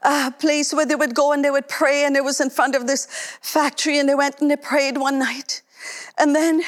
a 0.03 0.33
place 0.33 0.75
where 0.75 0.85
they 0.85 0.97
would 0.97 1.15
go 1.15 1.33
and 1.33 1.45
they 1.45 1.51
would 1.51 1.69
pray 1.69 2.05
and 2.05 2.17
it 2.17 2.25
was 2.25 2.41
in 2.41 2.51
front 2.51 2.75
of 2.75 2.87
this 2.87 3.07
factory 3.41 3.99
and 3.99 4.09
they 4.09 4.15
went 4.15 4.41
and 4.41 4.51
they 4.51 4.57
prayed 4.57 4.99
one 4.99 5.21
night 5.21 5.63
and 6.19 6.35
then 6.35 6.63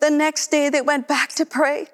the 0.00 0.10
next 0.10 0.50
day 0.50 0.68
they 0.68 0.82
went 0.82 1.06
back 1.06 1.30
to 1.30 1.46
pray 1.46 1.86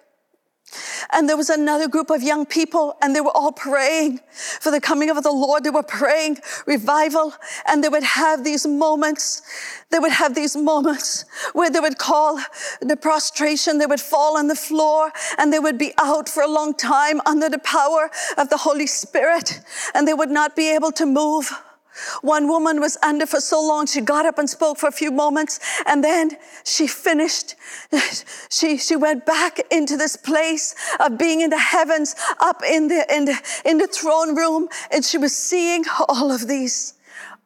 and 1.10 1.28
there 1.28 1.36
was 1.36 1.50
another 1.50 1.88
group 1.88 2.10
of 2.10 2.22
young 2.22 2.46
people, 2.46 2.96
and 3.02 3.14
they 3.14 3.20
were 3.20 3.36
all 3.36 3.52
praying 3.52 4.20
for 4.60 4.70
the 4.70 4.80
coming 4.80 5.10
of 5.10 5.22
the 5.22 5.32
Lord. 5.32 5.64
They 5.64 5.70
were 5.70 5.82
praying 5.82 6.38
revival, 6.66 7.34
and 7.66 7.82
they 7.82 7.88
would 7.88 8.02
have 8.02 8.44
these 8.44 8.66
moments. 8.66 9.42
They 9.90 9.98
would 9.98 10.12
have 10.12 10.34
these 10.34 10.56
moments 10.56 11.24
where 11.52 11.70
they 11.70 11.80
would 11.80 11.98
call 11.98 12.40
the 12.80 12.96
prostration, 12.96 13.78
they 13.78 13.86
would 13.86 14.00
fall 14.00 14.36
on 14.36 14.48
the 14.48 14.54
floor, 14.54 15.12
and 15.38 15.52
they 15.52 15.58
would 15.58 15.78
be 15.78 15.92
out 16.00 16.28
for 16.28 16.42
a 16.42 16.48
long 16.48 16.74
time 16.74 17.20
under 17.26 17.48
the 17.48 17.58
power 17.58 18.10
of 18.38 18.48
the 18.48 18.56
Holy 18.56 18.86
Spirit, 18.86 19.60
and 19.94 20.06
they 20.08 20.14
would 20.14 20.30
not 20.30 20.56
be 20.56 20.74
able 20.74 20.92
to 20.92 21.06
move. 21.06 21.50
One 22.22 22.48
woman 22.48 22.80
was 22.80 22.96
under 23.02 23.26
for 23.26 23.40
so 23.40 23.60
long, 23.60 23.86
she 23.86 24.00
got 24.00 24.24
up 24.24 24.38
and 24.38 24.48
spoke 24.48 24.78
for 24.78 24.88
a 24.88 24.92
few 24.92 25.10
moments, 25.10 25.60
and 25.86 26.02
then 26.02 26.30
she 26.64 26.86
finished. 26.86 27.54
She, 28.50 28.76
she 28.76 28.96
went 28.96 29.24
back 29.24 29.60
into 29.70 29.96
this 29.96 30.16
place 30.16 30.74
of 31.00 31.18
being 31.18 31.40
in 31.40 31.50
the 31.50 31.58
heavens, 31.58 32.14
up 32.38 32.62
in 32.62 32.88
the, 32.88 33.04
in, 33.14 33.24
the, 33.24 33.40
in 33.64 33.78
the 33.78 33.86
throne 33.86 34.36
room, 34.36 34.68
and 34.90 35.04
she 35.04 35.18
was 35.18 35.34
seeing 35.34 35.84
all 36.08 36.30
of 36.30 36.46
these, 36.48 36.94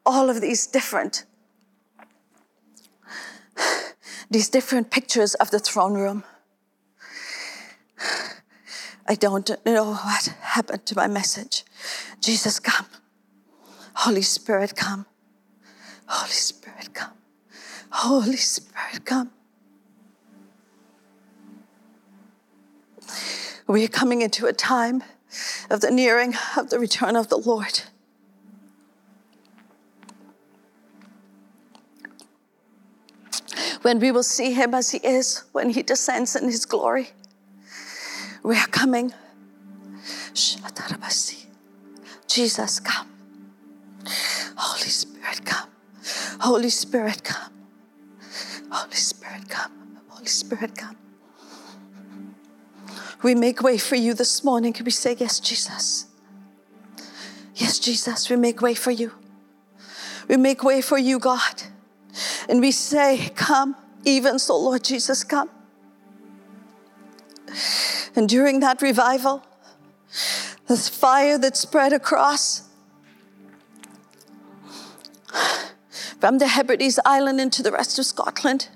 all 0.04 0.28
of 0.28 0.40
these 0.40 0.66
different, 0.66 1.24
these 4.30 4.48
different 4.48 4.90
pictures 4.90 5.34
of 5.34 5.50
the 5.50 5.58
throne 5.58 5.94
room. 5.94 6.24
I 9.08 9.14
don't 9.14 9.48
know 9.64 9.94
what 9.94 10.34
happened 10.40 10.84
to 10.86 10.96
my 10.96 11.06
message. 11.06 11.64
Jesus, 12.20 12.58
come. 12.58 12.86
Holy 13.96 14.20
Spirit, 14.20 14.76
come. 14.76 15.06
Holy 16.06 16.30
Spirit, 16.30 16.92
come. 16.92 17.12
Holy 17.90 18.36
Spirit, 18.36 19.06
come. 19.06 19.30
We 23.66 23.84
are 23.84 23.88
coming 23.88 24.20
into 24.20 24.46
a 24.46 24.52
time 24.52 25.02
of 25.70 25.80
the 25.80 25.90
nearing 25.90 26.34
of 26.58 26.68
the 26.68 26.78
return 26.78 27.16
of 27.16 27.28
the 27.28 27.38
Lord. 27.38 27.80
When 33.80 33.98
we 33.98 34.10
will 34.10 34.22
see 34.22 34.52
him 34.52 34.74
as 34.74 34.90
he 34.90 34.98
is, 34.98 35.44
when 35.52 35.70
he 35.70 35.82
descends 35.82 36.36
in 36.36 36.44
his 36.44 36.66
glory, 36.66 37.08
we 38.42 38.58
are 38.58 38.66
coming. 38.66 39.14
Jesus, 42.26 42.80
come. 42.80 43.15
Holy 44.56 44.88
Spirit, 44.88 45.44
come. 45.44 45.68
Holy 46.40 46.70
Spirit, 46.70 47.24
come. 47.24 47.52
Holy 48.70 48.94
Spirit, 48.94 49.48
come. 49.48 49.72
Holy 50.08 50.26
Spirit, 50.26 50.76
come. 50.76 50.96
We 53.22 53.34
make 53.34 53.62
way 53.62 53.78
for 53.78 53.96
you 53.96 54.14
this 54.14 54.44
morning. 54.44 54.72
Can 54.72 54.84
we 54.84 54.90
say, 54.90 55.16
Yes, 55.18 55.40
Jesus? 55.40 56.06
Yes, 57.54 57.78
Jesus, 57.78 58.28
we 58.28 58.36
make 58.36 58.60
way 58.60 58.74
for 58.74 58.90
you. 58.90 59.12
We 60.28 60.36
make 60.36 60.62
way 60.62 60.82
for 60.82 60.98
you, 60.98 61.18
God. 61.18 61.62
And 62.48 62.60
we 62.60 62.70
say, 62.70 63.30
Come, 63.34 63.76
even 64.04 64.38
so, 64.38 64.56
Lord 64.56 64.84
Jesus, 64.84 65.24
come. 65.24 65.50
And 68.14 68.28
during 68.28 68.60
that 68.60 68.82
revival, 68.82 69.42
this 70.68 70.88
fire 70.88 71.38
that 71.38 71.56
spread 71.56 71.92
across 71.92 72.65
from 76.20 76.38
the 76.38 76.48
Hebrides 76.48 76.98
Island 77.04 77.40
into 77.40 77.62
the 77.62 77.72
rest 77.72 77.98
of 77.98 78.06
Scotland. 78.06 78.68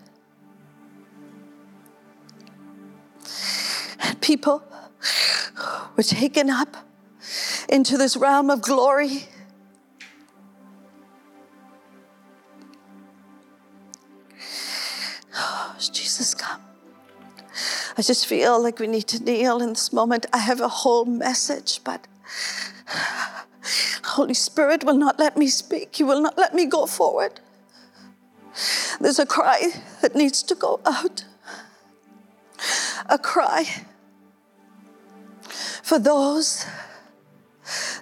And 4.00 4.20
people 4.20 4.62
were 5.96 6.02
taken 6.02 6.50
up 6.50 6.76
into 7.68 7.96
this 7.96 8.16
realm 8.16 8.50
of 8.50 8.62
glory. 8.62 9.24
Oh, 15.36 15.76
Jesus, 15.78 16.34
come. 16.34 16.60
I 17.96 18.02
just 18.02 18.26
feel 18.26 18.62
like 18.62 18.78
we 18.78 18.86
need 18.86 19.06
to 19.08 19.22
kneel 19.22 19.60
in 19.60 19.70
this 19.70 19.92
moment. 19.92 20.26
I 20.32 20.38
have 20.38 20.60
a 20.60 20.68
whole 20.68 21.04
message, 21.04 21.80
but 21.84 22.06
Holy 24.04 24.34
Spirit 24.34 24.84
will 24.84 24.96
not 24.96 25.18
let 25.18 25.36
me 25.36 25.48
speak. 25.48 25.96
He 25.96 26.02
will 26.02 26.20
not 26.20 26.36
let 26.36 26.54
me 26.54 26.66
go 26.66 26.86
forward. 26.86 27.40
There's 29.00 29.18
a 29.18 29.26
cry 29.26 29.70
that 30.02 30.14
needs 30.14 30.42
to 30.44 30.54
go 30.54 30.80
out. 30.84 31.24
A 33.08 33.18
cry. 33.18 33.64
For 35.82 35.98
those 35.98 36.66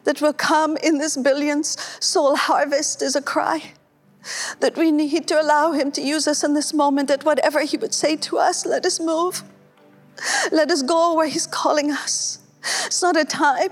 that 0.04 0.20
will 0.20 0.32
come 0.32 0.76
in 0.78 0.98
this 0.98 1.16
billions 1.16 1.76
soul 2.00 2.36
harvest 2.36 3.02
is 3.02 3.14
a 3.14 3.22
cry 3.22 3.72
that 4.60 4.76
we 4.76 4.90
need 4.90 5.26
to 5.28 5.40
allow 5.40 5.72
Him 5.72 5.90
to 5.92 6.02
use 6.02 6.26
us 6.26 6.44
in 6.44 6.54
this 6.54 6.74
moment, 6.74 7.08
that 7.08 7.24
whatever 7.24 7.60
He 7.62 7.76
would 7.76 7.94
say 7.94 8.16
to 8.16 8.38
us, 8.38 8.66
let 8.66 8.84
us 8.84 9.00
move. 9.00 9.42
Let 10.50 10.70
us 10.70 10.82
go 10.82 11.14
where 11.14 11.28
He's 11.28 11.46
calling 11.46 11.90
us. 11.90 12.40
It's 12.86 13.00
not 13.00 13.16
a 13.16 13.24
time 13.24 13.70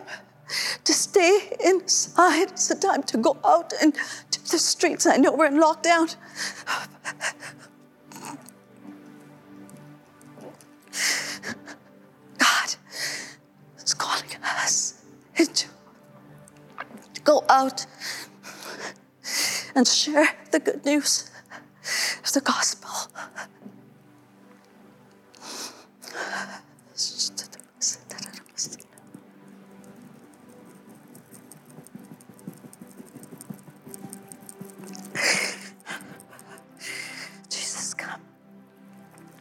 to 0.85 0.93
stay 0.93 1.57
inside, 1.65 2.51
it's 2.51 2.69
the 2.69 2.75
time 2.75 3.03
to 3.05 3.19
go 3.19 3.37
out 3.45 3.73
into 3.83 4.01
the 4.51 4.59
streets. 4.59 5.07
I 5.07 5.17
know 5.17 5.33
we're 5.33 5.47
in 5.47 5.55
lockdown. 5.55 6.15
God 12.39 12.75
is 13.83 13.95
calling 13.95 14.37
us 14.43 15.03
into 15.37 15.69
to 17.15 17.21
go 17.23 17.45
out 17.49 17.87
and 19.75 19.87
share 19.87 20.37
the 20.53 20.61
good 20.61 20.85
news 20.85 21.31
of 22.25 22.33
the 22.33 22.41
gospel. 22.41 22.91
Jesus, 37.51 37.95
come. 37.95 38.21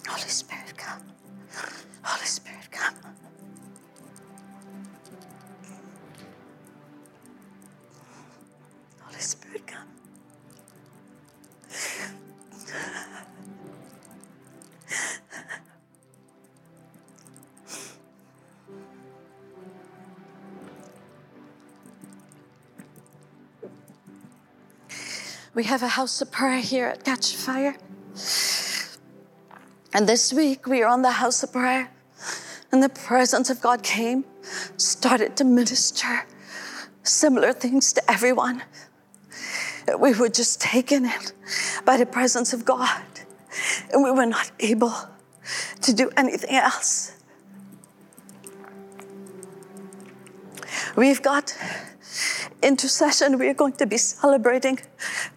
Holy 0.07 0.21
Spirit, 0.29 0.77
come. 0.77 1.01
Holy 2.03 2.25
Spirit, 2.25 2.71
come. 2.71 2.95
Holy 9.01 9.19
Spirit, 9.21 9.67
come. 9.67 9.87
We 25.55 25.63
have 25.63 25.81
a 25.83 25.87
house 25.87 26.21
of 26.21 26.33
prayer 26.33 26.59
here 26.59 26.87
at 26.87 27.05
Catch 27.05 27.33
Fire. 27.33 27.77
And 29.93 30.05
this 30.05 30.33
week 30.33 30.67
we 30.67 30.83
are 30.83 30.89
on 30.89 31.01
the 31.01 31.11
house 31.11 31.43
of 31.43 31.53
prayer, 31.53 31.91
and 32.73 32.83
the 32.83 32.89
presence 32.89 33.49
of 33.49 33.61
God 33.61 33.81
came, 33.81 34.25
started 34.75 35.37
to 35.37 35.45
minister 35.45 36.25
similar 37.03 37.53
things 37.53 37.93
to 37.93 38.11
everyone. 38.11 38.63
We 39.97 40.13
were 40.13 40.27
just 40.27 40.59
taken 40.59 41.05
in 41.05 41.21
by 41.85 41.95
the 41.95 42.05
presence 42.05 42.51
of 42.51 42.65
God, 42.65 43.05
and 43.93 44.03
we 44.03 44.11
were 44.11 44.25
not 44.25 44.51
able 44.59 44.93
to 45.83 45.93
do 45.93 46.11
anything 46.17 46.53
else. 46.53 47.13
We've 50.97 51.21
got 51.21 51.57
intercession. 52.61 53.37
We 53.37 53.47
are 53.47 53.53
going 53.53 53.73
to 53.73 53.85
be 53.85 53.97
celebrating 53.97 54.79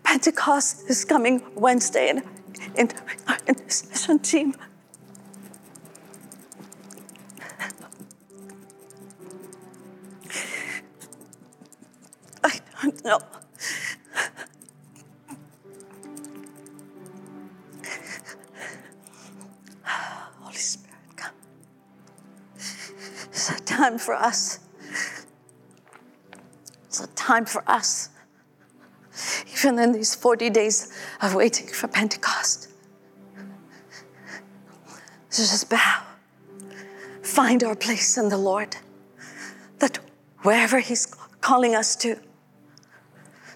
Pentecost 0.09 0.89
is 0.89 1.05
coming 1.05 1.43
Wednesday 1.55 2.09
in, 2.09 2.23
in 2.77 2.91
our 3.27 3.37
intercession 3.47 4.19
team. 4.19 4.55
I 12.43 12.59
don't 12.81 13.05
know. 13.05 13.19
Holy 19.85 20.55
Spirit, 20.55 21.17
come. 21.17 21.35
It's 22.55 23.51
a 23.51 23.61
time 23.61 23.99
for 23.99 24.15
us. 24.15 24.61
It's 26.87 27.01
a 27.01 27.09
time 27.09 27.45
for 27.45 27.63
us. 27.67 28.09
Even 29.59 29.79
in 29.79 29.93
these 29.93 30.15
40 30.15 30.51
days 30.51 30.93
of 31.21 31.35
waiting 31.35 31.67
for 31.67 31.89
Pentecost. 31.89 32.69
To 35.31 35.37
just 35.37 35.69
bow. 35.69 36.03
Find 37.23 37.63
our 37.65 37.75
place 37.75 38.17
in 38.17 38.29
the 38.29 38.39
Lord. 38.39 38.77
That 39.79 39.99
wherever 40.43 40.79
He's 40.81 41.07
calling 41.41 41.75
us 41.75 41.97
to, 41.97 42.17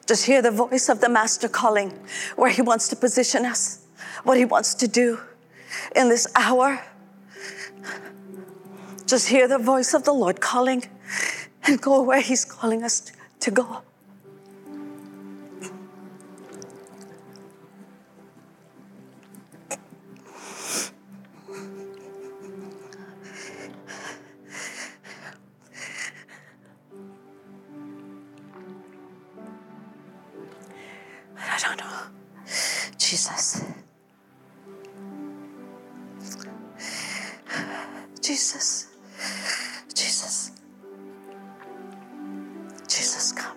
just 0.06 0.26
hear 0.26 0.42
the 0.42 0.50
voice 0.50 0.88
of 0.88 1.00
the 1.00 1.08
Master 1.08 1.48
calling 1.48 1.90
where 2.36 2.50
He 2.50 2.62
wants 2.62 2.88
to 2.88 2.96
position 2.96 3.46
us, 3.46 3.86
what 4.24 4.36
He 4.36 4.44
wants 4.44 4.74
to 4.74 4.88
do 4.88 5.20
in 5.94 6.08
this 6.08 6.26
hour. 6.34 6.84
Just 9.06 9.28
hear 9.28 9.46
the 9.46 9.58
voice 9.58 9.94
of 9.94 10.04
the 10.04 10.12
Lord 10.12 10.40
calling 10.40 10.84
and 11.64 11.80
go 11.80 12.02
where 12.02 12.20
He's 12.20 12.44
calling 12.44 12.82
us 12.82 13.12
to 13.40 13.50
go. 13.50 13.82
Don't 31.62 31.79
know. 31.79 32.01
Jesus. 32.98 33.62
Jesus. 38.20 38.88
Jesus. 39.94 40.51
Jesus, 42.88 43.33
come. 43.33 43.57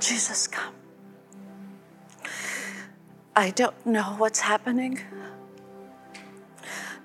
Jesus, 0.00 0.46
come. 0.46 0.74
I 3.34 3.50
don't 3.50 3.86
know 3.86 4.14
what's 4.18 4.40
happening, 4.40 5.00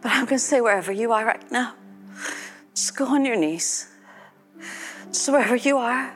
but 0.01 0.11
I'm 0.11 0.25
going 0.25 0.37
to 0.37 0.39
say 0.39 0.59
wherever 0.61 0.91
you 0.91 1.11
are 1.13 1.25
right 1.25 1.51
now, 1.51 1.75
just 2.73 2.95
go 2.97 3.05
on 3.05 3.25
your 3.25 3.35
knees. 3.37 3.87
Just 5.07 5.29
wherever 5.29 5.55
you 5.55 5.77
are, 5.77 6.13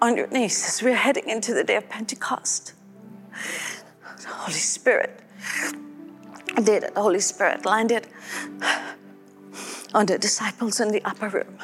on 0.00 0.16
your 0.16 0.26
knees 0.28 0.66
as 0.66 0.82
we're 0.82 0.94
heading 0.94 1.28
into 1.28 1.52
the 1.54 1.64
day 1.64 1.76
of 1.76 1.88
Pentecost. 1.88 2.72
The 4.22 4.28
Holy 4.28 4.52
Spirit 4.54 5.20
did 6.56 6.84
it. 6.84 6.92
Holy 6.96 7.20
Spirit 7.20 7.66
landed 7.66 8.06
on 9.94 10.06
the 10.06 10.18
disciples 10.18 10.80
in 10.80 10.88
the 10.88 11.02
upper 11.04 11.28
room. 11.28 11.58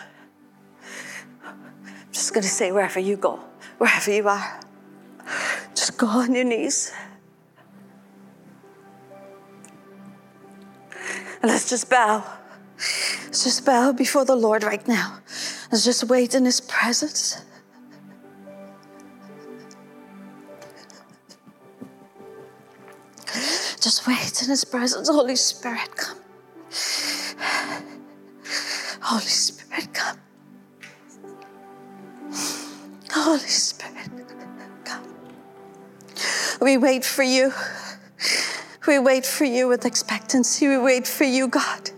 I'm 1.45 2.13
just 2.13 2.33
going 2.35 2.43
to 2.43 2.49
say, 2.49 2.73
wherever 2.73 3.01
you 3.01 3.17
go, 3.17 3.41
wherever 3.79 4.11
you 4.11 4.29
are, 4.29 4.61
just 5.75 5.97
go 5.97 6.07
on 6.07 6.35
your 6.35 6.45
knees. 6.45 6.93
And 11.43 11.51
let's 11.51 11.69
just 11.69 11.89
bow. 11.89 12.25
Let's 12.77 13.45
just 13.45 13.65
bow 13.65 13.93
before 13.93 14.25
the 14.25 14.37
Lord 14.37 14.63
right 14.63 14.87
now. 14.87 15.21
Let's 15.71 15.85
just 15.85 16.05
wait 16.05 16.35
in 16.35 16.45
His 16.45 16.61
presence. 16.61 17.43
In 24.47 24.51
His 24.51 24.65
presence. 24.65 25.09
Holy 25.09 25.37
Spirit, 25.37 25.95
come. 25.97 26.19
Holy 29.01 29.21
Spirit, 29.21 29.93
come. 29.93 30.19
Holy 33.11 33.39
Spirit, 33.39 34.11
come. 34.85 35.03
We 36.61 36.77
wait 36.77 37.05
for 37.05 37.23
you. 37.23 37.53
We 38.87 39.01
wait 39.01 39.27
for 39.27 39.45
you 39.45 39.69
with 39.69 39.85
expectancy. 39.85 40.69
We 40.69 40.79
wait 40.79 41.07
for 41.07 41.25
you, 41.25 41.49
God. 41.49 41.91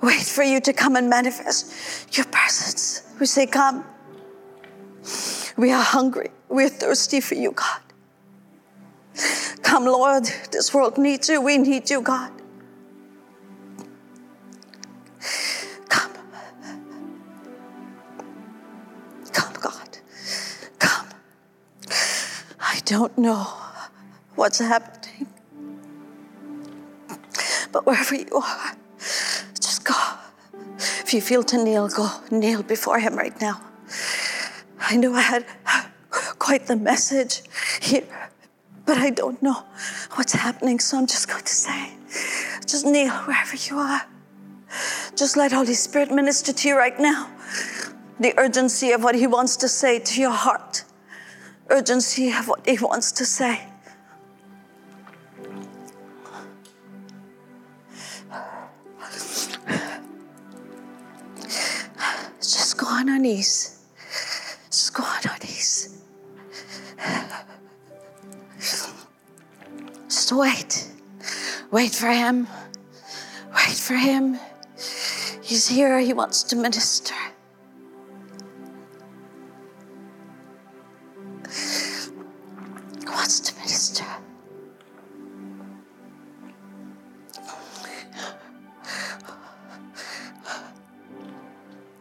Wait 0.00 0.22
for 0.22 0.44
you 0.44 0.60
to 0.60 0.72
come 0.72 0.94
and 0.94 1.10
manifest 1.10 2.16
your 2.16 2.26
presence. 2.26 3.02
We 3.18 3.26
say, 3.26 3.46
Come. 3.46 3.84
We 5.56 5.72
are 5.72 5.82
hungry. 5.82 6.30
We're 6.48 6.68
thirsty 6.68 7.20
for 7.20 7.34
you, 7.34 7.50
God. 7.50 7.80
Come, 9.78 9.86
Lord. 9.86 10.24
This 10.50 10.74
world 10.74 10.98
needs 10.98 11.28
you. 11.28 11.40
We 11.40 11.56
need 11.56 11.88
you, 11.88 12.00
God. 12.00 12.32
Come. 15.88 16.10
Come, 19.32 19.52
God. 19.60 19.98
Come. 20.80 21.06
I 22.58 22.80
don't 22.86 23.16
know 23.16 23.46
what's 24.34 24.58
happening, 24.58 25.28
but 27.70 27.86
wherever 27.86 28.16
you 28.16 28.34
are, 28.34 28.72
just 29.60 29.84
go. 29.84 29.94
If 31.04 31.14
you 31.14 31.20
feel 31.20 31.44
to 31.44 31.56
kneel, 31.62 31.86
go 31.86 32.10
kneel 32.32 32.64
before 32.64 32.98
Him 32.98 33.14
right 33.14 33.40
now. 33.40 33.60
I 34.80 34.96
know 34.96 35.14
I 35.14 35.20
had 35.20 35.46
quite 36.40 36.66
the 36.66 36.74
message 36.74 37.42
here, 37.80 38.02
but 38.88 38.96
I 38.96 39.10
don't 39.10 39.40
know 39.42 39.64
what's 40.14 40.32
happening, 40.32 40.80
so 40.80 40.96
I'm 40.96 41.06
just 41.06 41.28
going 41.28 41.44
to 41.44 41.54
say, 41.54 41.90
just 42.66 42.86
kneel 42.86 43.10
wherever 43.10 43.54
you 43.54 43.76
are. 43.76 44.00
Just 45.14 45.36
let 45.36 45.52
Holy 45.52 45.74
Spirit 45.74 46.10
minister 46.10 46.54
to 46.54 46.68
you 46.68 46.74
right 46.74 46.98
now. 46.98 47.30
The 48.18 48.32
urgency 48.38 48.92
of 48.92 49.04
what 49.04 49.14
He 49.14 49.26
wants 49.26 49.56
to 49.58 49.68
say 49.68 49.98
to 49.98 50.20
your 50.22 50.30
heart, 50.30 50.84
urgency 51.68 52.30
of 52.30 52.48
what 52.48 52.66
He 52.66 52.78
wants 52.78 53.12
to 53.12 53.26
say. 53.26 53.60
Just 62.40 62.78
go 62.78 62.86
on 62.86 63.10
our 63.10 63.18
knees. 63.18 63.84
Just 64.70 64.94
go 64.94 65.02
on 65.02 65.20
our 65.28 65.38
knees. 65.40 65.97
Just 70.28 70.38
wait. 70.38 70.90
Wait 71.70 71.94
for 71.94 72.08
Him. 72.08 72.46
Wait 73.56 73.76
for 73.78 73.94
Him. 73.94 74.38
He's 75.40 75.66
here. 75.66 75.98
He 76.00 76.12
wants 76.12 76.42
to 76.42 76.56
minister. 76.56 77.14
He 83.00 83.06
wants 83.06 83.40
to 83.40 83.56
minister. 83.56 84.04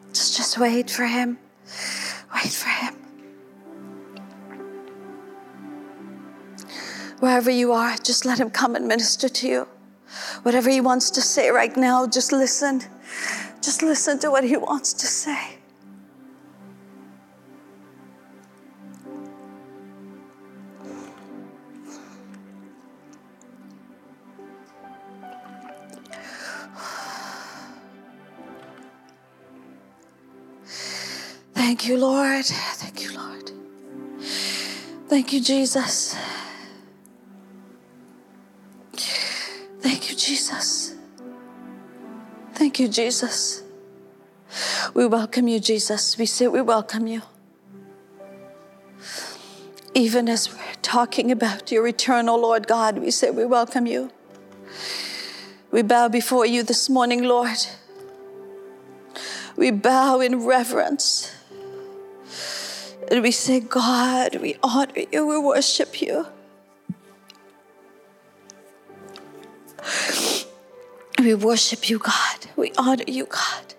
Just, 0.09 0.35
just 0.35 0.57
wait 0.57 0.89
for 0.89 1.05
him. 1.05 1.37
Wait 2.35 2.51
for 2.51 2.67
him. 2.67 2.96
Wherever 7.19 7.49
you 7.49 7.71
are, 7.71 7.97
just 7.97 8.25
let 8.25 8.39
him 8.39 8.49
come 8.49 8.75
and 8.75 8.87
minister 8.87 9.27
to 9.27 9.47
you. 9.47 9.67
Whatever 10.43 10.69
he 10.69 10.81
wants 10.81 11.09
to 11.11 11.21
say 11.21 11.49
right 11.49 11.75
now, 11.75 12.07
just 12.07 12.31
listen. 12.31 12.83
Just 13.61 13.81
listen 13.81 14.19
to 14.19 14.29
what 14.29 14.43
he 14.43 14.55
wants 14.55 14.93
to 14.93 15.07
say. 15.07 15.57
Thank 31.53 31.87
you, 31.87 31.97
Lord. 31.97 32.45
Thank 32.45 33.03
you, 33.03 33.17
Lord. 33.17 33.51
Thank 35.09 35.33
you, 35.33 35.41
Jesus. 35.41 36.15
Jesus. 40.27 40.93
Thank 42.55 42.81
you, 42.81 42.89
Jesus. 42.89 43.63
We 44.93 45.05
welcome 45.05 45.47
you, 45.47 45.57
Jesus. 45.57 46.17
We 46.17 46.25
say 46.25 46.47
we 46.49 46.61
welcome 46.61 47.07
you. 47.07 47.21
Even 49.93 50.27
as 50.27 50.53
we're 50.53 50.81
talking 50.81 51.31
about 51.31 51.71
your 51.71 51.87
eternal 51.87 52.41
Lord 52.41 52.67
God, 52.67 52.97
we 52.97 53.09
say 53.09 53.31
we 53.31 53.45
welcome 53.45 53.87
you. 53.87 54.11
We 55.71 55.81
bow 55.81 56.09
before 56.09 56.45
you 56.45 56.61
this 56.61 56.89
morning, 56.89 57.23
Lord. 57.23 57.65
We 59.55 59.71
bow 59.71 60.19
in 60.19 60.45
reverence. 60.45 61.33
And 63.09 63.23
we 63.23 63.31
say, 63.31 63.61
God, 63.61 64.35
we 64.41 64.57
honor 64.61 65.03
you, 65.09 65.25
we 65.25 65.39
worship 65.39 66.01
you. 66.01 66.27
We 71.19 71.33
worship 71.33 71.89
you, 71.89 71.99
God. 71.99 72.47
We 72.55 72.71
honor 72.77 73.03
you, 73.07 73.25
God. 73.25 73.73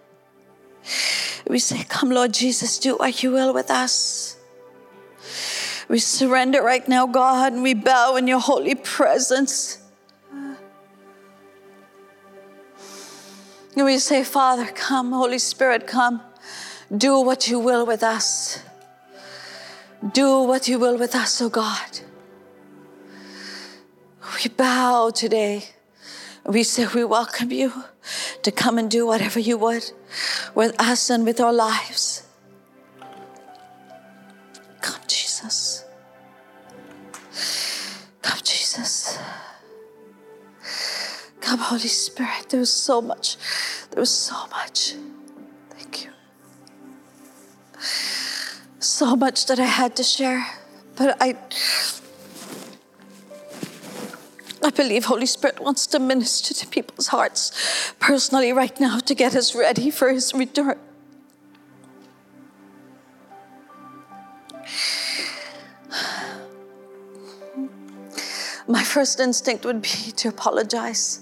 We 1.47 1.59
say, 1.59 1.84
Come, 1.84 2.11
Lord 2.11 2.34
Jesus, 2.34 2.78
do 2.78 2.97
what 2.97 3.22
you 3.22 3.32
will 3.32 3.55
with 3.55 3.70
us. 3.70 4.36
We 5.89 5.99
surrender 5.99 6.62
right 6.62 6.86
now, 6.86 7.07
God, 7.07 7.53
and 7.55 7.62
we 7.62 7.74
bow 7.74 8.16
in 8.16 8.26
your 8.26 8.41
holy 8.41 8.74
presence. 8.74 9.78
And 13.74 13.84
we 13.84 13.99
say, 13.99 14.24
Father, 14.24 14.66
come, 14.66 15.12
Holy 15.12 15.39
Spirit, 15.39 15.86
come. 15.86 16.20
Do 16.95 17.20
what 17.20 17.49
you 17.49 17.59
will 17.59 17.86
with 17.86 18.03
us. 18.03 18.61
Do 20.12 20.43
what 20.43 20.68
you 20.68 20.78
will 20.78 20.99
with 20.99 21.14
us, 21.14 21.41
oh 21.41 21.49
God. 21.49 22.01
We 24.43 24.51
bow 24.51 25.11
today. 25.11 25.64
We 26.49 26.62
say 26.62 26.86
we 26.94 27.05
welcome 27.05 27.53
you 27.53 27.84
to 28.42 28.51
come 28.51 28.78
and 28.78 28.90
do 28.90 29.07
whatever 29.07 29.38
you 29.38 29.59
would 29.59 29.92
with 30.55 30.74
us 30.80 31.11
and 31.11 31.26
with 31.26 31.40
our 31.40 31.53
lives. 31.53 32.26
Come, 34.80 35.03
Jesus. 35.07 35.84
Come, 38.22 38.38
Jesus. 38.42 39.18
Come, 41.42 41.59
Holy 41.59 41.80
Spirit. 41.80 42.49
There 42.49 42.61
was 42.61 42.72
so 42.72 43.03
much. 43.03 43.36
There 43.90 44.01
was 44.01 44.11
so 44.11 44.46
much. 44.46 44.94
Thank 45.68 46.07
you. 46.07 46.11
So 48.78 49.16
much 49.16 49.44
that 49.46 49.59
I 49.59 49.66
had 49.66 49.96
to 49.96 50.03
share. 50.03 50.46
But 50.96 51.18
I 51.20 51.36
I 54.62 54.70
believe 54.70 55.04
Holy 55.04 55.26
Spirit 55.26 55.61
wants 55.61 55.86
to 55.88 55.98
minister 55.98 56.52
to 56.52 56.66
people's 56.66 57.09
hearts 57.09 57.92
personally 58.00 58.52
right 58.52 58.78
now 58.80 58.98
to 58.98 59.14
get 59.14 59.36
us 59.36 59.54
ready 59.54 59.90
for 59.90 60.12
his 60.12 60.34
return. 60.34 60.78
My 68.66 68.82
first 68.82 69.18
instinct 69.20 69.64
would 69.64 69.80
be 69.80 70.12
to 70.16 70.28
apologize. 70.28 71.20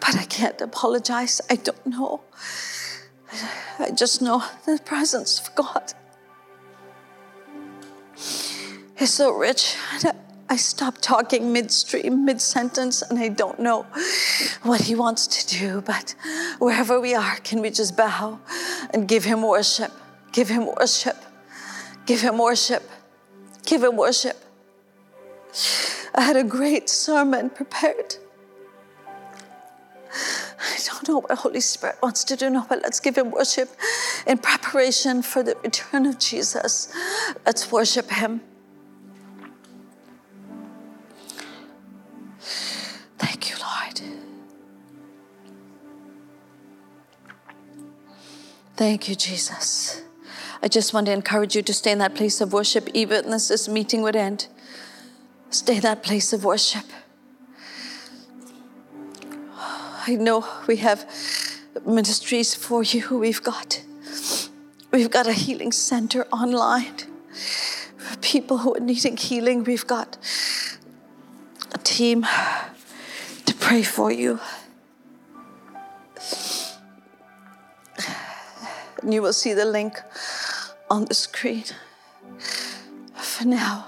But 0.00 0.16
I 0.16 0.24
can't 0.24 0.60
apologize. 0.60 1.40
I 1.50 1.56
don't 1.56 1.86
know. 1.86 2.22
I 3.78 3.90
just 3.90 4.22
know 4.22 4.42
the 4.64 4.80
presence 4.84 5.40
of 5.40 5.54
God 5.54 5.92
is 8.98 9.12
so 9.12 9.30
rich. 9.30 9.76
I 10.50 10.56
stop 10.56 10.96
talking 11.00 11.52
midstream, 11.52 12.24
mid 12.24 12.40
sentence, 12.40 13.02
and 13.02 13.18
I 13.18 13.28
don't 13.28 13.58
know 13.60 13.86
what 14.62 14.82
He 14.82 14.94
wants 14.94 15.26
to 15.26 15.58
do. 15.58 15.80
But 15.82 16.14
wherever 16.58 16.98
we 17.00 17.14
are, 17.14 17.36
can 17.36 17.60
we 17.60 17.70
just 17.70 17.96
bow 17.96 18.40
and 18.94 19.06
give 19.06 19.24
Him 19.24 19.42
worship? 19.42 19.92
Give 20.32 20.48
Him 20.48 20.66
worship. 20.66 21.16
Give 22.06 22.20
Him 22.22 22.38
worship. 22.38 22.82
Give 23.66 23.82
Him 23.82 23.96
worship. 23.96 24.36
I 26.14 26.22
had 26.22 26.36
a 26.36 26.44
great 26.44 26.88
sermon 26.88 27.50
prepared. 27.50 28.16
I 30.60 30.78
don't 30.86 31.08
know 31.08 31.18
what 31.18 31.28
the 31.28 31.36
Holy 31.36 31.60
Spirit 31.60 31.96
wants 32.02 32.24
to 32.24 32.36
do 32.36 32.48
now, 32.48 32.64
but 32.66 32.82
let's 32.82 33.00
give 33.00 33.18
Him 33.18 33.30
worship 33.30 33.68
in 34.26 34.38
preparation 34.38 35.20
for 35.20 35.42
the 35.42 35.56
return 35.62 36.06
of 36.06 36.18
Jesus. 36.18 36.90
Let's 37.44 37.70
worship 37.70 38.10
Him. 38.10 38.40
Thank 48.78 49.08
you, 49.08 49.16
Jesus. 49.16 50.02
I 50.62 50.68
just 50.68 50.94
want 50.94 51.06
to 51.06 51.12
encourage 51.12 51.56
you 51.56 51.62
to 51.62 51.74
stay 51.74 51.90
in 51.90 51.98
that 51.98 52.14
place 52.14 52.40
of 52.40 52.52
worship 52.52 52.88
even 52.94 53.32
as 53.32 53.48
this 53.48 53.68
meeting 53.68 54.02
would 54.02 54.14
end. 54.14 54.46
Stay 55.50 55.78
in 55.78 55.80
that 55.80 56.04
place 56.04 56.32
of 56.32 56.44
worship. 56.44 56.84
I 59.56 60.14
know 60.14 60.46
we 60.68 60.76
have 60.76 61.04
ministries 61.84 62.54
for 62.54 62.84
you. 62.84 63.18
We've 63.18 63.42
got 63.42 63.82
we've 64.92 65.10
got 65.10 65.26
a 65.26 65.32
healing 65.32 65.72
center 65.72 66.24
online 66.26 66.98
for 67.96 68.16
people 68.18 68.58
who 68.58 68.76
are 68.76 68.80
needing 68.80 69.16
healing. 69.16 69.64
We've 69.64 69.88
got 69.88 70.18
a 71.74 71.78
team 71.78 72.24
to 73.44 73.54
pray 73.56 73.82
for 73.82 74.12
you. 74.12 74.38
And 79.02 79.14
you 79.14 79.22
will 79.22 79.32
see 79.32 79.52
the 79.54 79.64
link 79.64 80.00
on 80.90 81.04
the 81.04 81.14
screen. 81.14 81.64
For 83.14 83.44
now, 83.44 83.86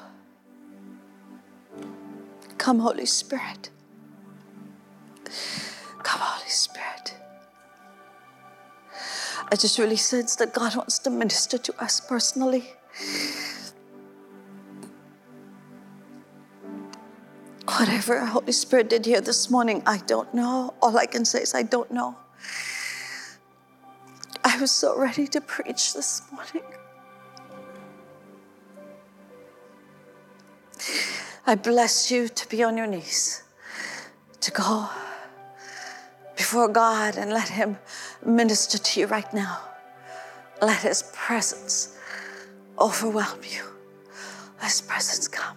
come, 2.58 2.78
Holy 2.78 3.06
Spirit. 3.06 3.70
Come, 6.02 6.20
Holy 6.20 6.48
Spirit. 6.48 7.16
I 9.52 9.56
just 9.56 9.78
really 9.78 9.96
sense 9.96 10.36
that 10.36 10.54
God 10.54 10.76
wants 10.76 10.98
to 11.00 11.10
minister 11.10 11.58
to 11.58 11.82
us 11.82 12.00
personally. 12.00 12.72
Whatever 17.64 18.24
Holy 18.26 18.52
Spirit 18.52 18.90
did 18.90 19.06
here 19.06 19.20
this 19.20 19.50
morning, 19.50 19.82
I 19.86 19.98
don't 20.06 20.32
know. 20.32 20.74
All 20.80 20.96
I 20.96 21.06
can 21.06 21.24
say 21.24 21.42
is 21.42 21.54
I 21.54 21.62
don't 21.62 21.90
know. 21.90 22.16
I 24.60 24.62
was 24.62 24.72
so 24.72 24.94
ready 24.94 25.26
to 25.28 25.40
preach 25.40 25.94
this 25.94 26.20
morning. 26.30 26.70
I 31.46 31.54
bless 31.54 32.10
you 32.10 32.28
to 32.28 32.48
be 32.50 32.62
on 32.62 32.76
your 32.76 32.86
knees, 32.86 33.42
to 34.42 34.50
go 34.50 34.86
before 36.36 36.68
God 36.68 37.16
and 37.16 37.30
let 37.30 37.48
Him 37.48 37.78
minister 38.22 38.76
to 38.76 39.00
you 39.00 39.06
right 39.06 39.32
now. 39.32 39.62
Let 40.60 40.82
His 40.82 41.04
presence 41.14 41.96
overwhelm 42.78 43.40
you. 43.42 43.64
Let 44.60 44.72
His 44.72 44.82
presence 44.82 45.26
come. 45.26 45.56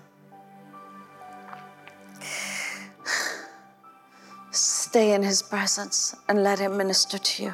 Stay 4.52 5.14
in 5.14 5.24
His 5.24 5.42
presence 5.42 6.16
and 6.30 6.42
let 6.42 6.60
Him 6.60 6.78
minister 6.78 7.18
to 7.18 7.44
you. 7.44 7.54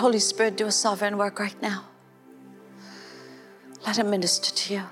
Holy 0.00 0.18
Spirit 0.18 0.56
do 0.56 0.66
a 0.66 0.72
sovereign 0.72 1.18
work 1.18 1.38
right 1.38 1.60
now. 1.60 1.84
Let 3.86 3.98
Him 3.98 4.08
minister 4.08 4.50
to 4.50 4.74
you. 4.74 4.82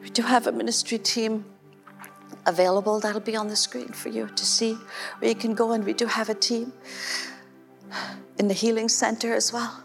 We 0.00 0.08
do 0.10 0.22
have 0.22 0.46
a 0.46 0.52
ministry 0.52 0.98
team 0.98 1.44
available 2.46 3.00
that'll 3.00 3.20
be 3.32 3.34
on 3.34 3.48
the 3.48 3.56
screen 3.56 3.88
for 3.88 4.08
you 4.08 4.28
to 4.28 4.46
see 4.46 4.74
where 5.18 5.30
you 5.30 5.34
can 5.34 5.54
go, 5.54 5.72
and 5.72 5.84
we 5.84 5.92
do 5.92 6.06
have 6.06 6.28
a 6.28 6.34
team 6.34 6.72
in 8.38 8.46
the 8.46 8.54
Healing 8.54 8.88
Center 8.88 9.34
as 9.34 9.52
well. 9.52 9.82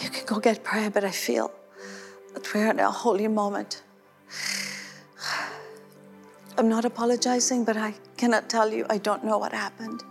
You 0.00 0.08
can 0.08 0.24
go 0.24 0.38
get 0.38 0.62
prayer, 0.62 0.88
but 0.88 1.02
I 1.02 1.10
feel 1.10 1.50
that 2.32 2.54
we're 2.54 2.70
in 2.70 2.78
a 2.78 2.90
holy 2.92 3.26
moment. 3.26 3.82
I'm 6.56 6.68
not 6.68 6.84
apologizing, 6.84 7.64
but 7.64 7.76
I 7.76 7.94
cannot 8.18 8.50
tell 8.50 8.70
you, 8.70 8.84
I 8.90 8.98
don't 8.98 9.24
know 9.24 9.38
what 9.38 9.52
happened. 9.52 10.02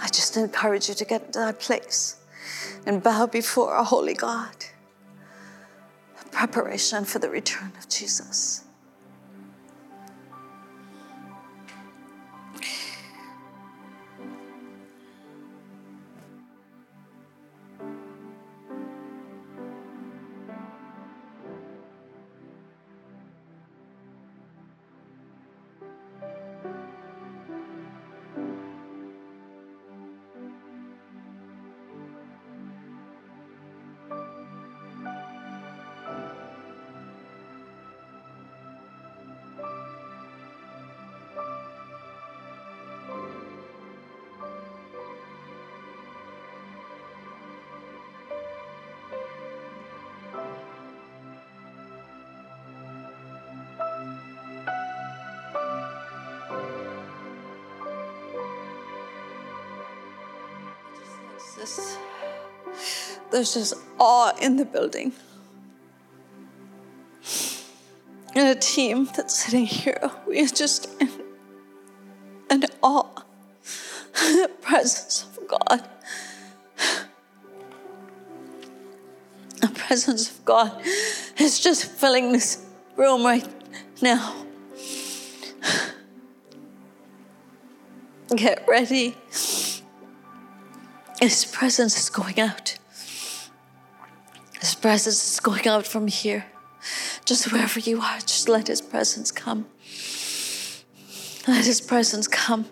I 0.00 0.08
just 0.08 0.36
encourage 0.36 0.88
you 0.88 0.94
to 0.94 1.04
get 1.04 1.32
to 1.32 1.38
that 1.40 1.58
place 1.58 2.20
and 2.86 3.02
bow 3.02 3.26
before 3.26 3.74
a 3.74 3.82
holy 3.82 4.14
God. 4.14 4.54
Preparation 6.30 7.04
for 7.04 7.18
the 7.18 7.30
return 7.30 7.72
of 7.78 7.88
Jesus. 7.88 8.61
There's 63.30 63.54
just 63.54 63.74
awe 63.98 64.32
in 64.40 64.56
the 64.56 64.64
building. 64.64 65.12
And 68.34 68.48
a 68.48 68.54
team 68.54 69.08
that's 69.16 69.34
sitting 69.34 69.66
here, 69.66 70.10
we 70.26 70.42
are 70.42 70.46
just 70.46 70.88
in, 71.00 71.10
in 72.50 72.64
awe 72.82 73.22
the 74.12 74.50
presence 74.60 75.26
of 75.36 75.48
God. 75.48 75.88
The 79.60 79.68
presence 79.68 80.30
of 80.30 80.44
God 80.44 80.82
is 81.38 81.60
just 81.60 81.86
filling 81.86 82.32
this 82.32 82.64
room 82.96 83.24
right 83.24 83.46
now. 84.00 84.34
Get 88.34 88.64
ready. 88.66 89.14
His 91.22 91.44
presence 91.44 91.96
is 91.96 92.10
going 92.10 92.40
out. 92.40 92.74
His 94.58 94.74
presence 94.74 95.34
is 95.34 95.38
going 95.38 95.68
out 95.68 95.86
from 95.86 96.08
here. 96.08 96.46
Just 97.24 97.52
wherever 97.52 97.78
you 97.78 98.00
are, 98.00 98.18
just 98.18 98.48
let 98.48 98.66
His 98.66 98.80
presence 98.80 99.30
come. 99.30 99.66
Let 101.46 101.64
His 101.64 101.80
presence 101.80 102.26
come. 102.26 102.64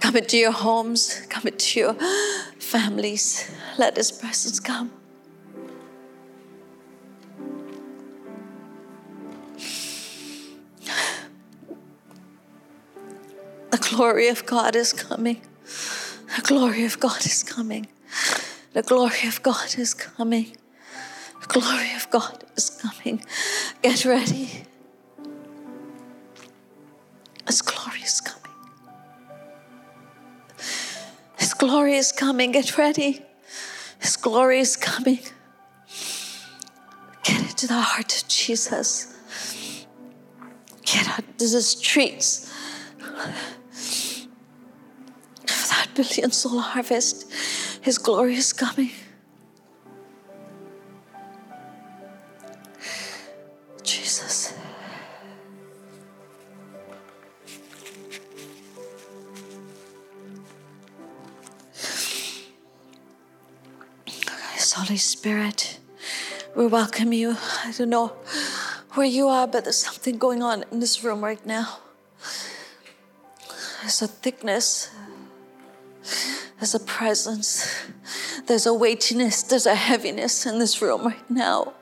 Come 0.00 0.16
into 0.16 0.38
your 0.38 0.52
homes, 0.52 1.20
come 1.28 1.46
into 1.46 1.78
your 1.78 1.94
families. 2.58 3.50
Let 3.76 3.98
His 3.98 4.10
presence 4.10 4.58
come. 4.58 4.90
The 13.70 13.88
glory 13.90 14.28
of 14.28 14.46
God 14.46 14.74
is 14.74 14.94
coming. 14.94 15.42
The 16.36 16.42
glory 16.42 16.84
of 16.84 16.98
God 16.98 17.24
is 17.26 17.42
coming. 17.42 17.86
The 18.72 18.82
glory 18.82 19.26
of 19.26 19.42
God 19.42 19.74
is 19.78 19.92
coming. 19.92 20.56
The 21.40 21.46
glory 21.46 21.92
of 21.94 22.08
God 22.10 22.44
is 22.56 22.70
coming. 22.70 23.22
Get 23.82 24.04
ready. 24.04 24.64
His 27.46 27.60
glory 27.60 28.00
is 28.00 28.20
coming. 28.20 28.56
His 31.38 31.52
glory 31.54 31.96
is 31.96 32.12
coming. 32.12 32.52
Get 32.52 32.78
ready. 32.78 33.22
His 34.00 34.16
glory 34.16 34.60
is 34.60 34.76
coming. 34.76 35.20
Get 37.24 37.40
into 37.42 37.66
the 37.66 37.80
heart 37.80 38.22
of 38.22 38.28
Jesus. 38.28 39.14
Get 40.84 41.08
out 41.08 41.24
into 41.28 41.48
the 41.48 41.62
streets 41.62 42.52
billion 45.94 46.30
soul 46.30 46.60
harvest. 46.60 47.30
His 47.82 47.98
glory 47.98 48.36
is 48.36 48.52
coming. 48.52 48.90
Jesus. 53.82 54.54
Holy 64.74 64.96
Spirit, 64.96 65.78
we 66.56 66.66
welcome 66.66 67.12
you. 67.12 67.36
I 67.64 67.72
don't 67.76 67.90
know 67.90 68.08
where 68.94 69.06
you 69.06 69.28
are, 69.28 69.46
but 69.46 69.64
there's 69.64 69.76
something 69.76 70.18
going 70.18 70.42
on 70.42 70.64
in 70.72 70.80
this 70.80 71.04
room 71.04 71.22
right 71.22 71.44
now. 71.46 71.78
There's 73.80 74.02
a 74.02 74.08
thickness, 74.08 74.90
there's 76.62 76.76
a 76.76 76.78
presence, 76.78 77.66
there's 78.46 78.66
a 78.66 78.72
weightiness, 78.72 79.42
there's 79.42 79.66
a 79.66 79.74
heaviness 79.74 80.46
in 80.46 80.60
this 80.60 80.80
room 80.80 81.06
right 81.06 81.28
now. 81.28 81.72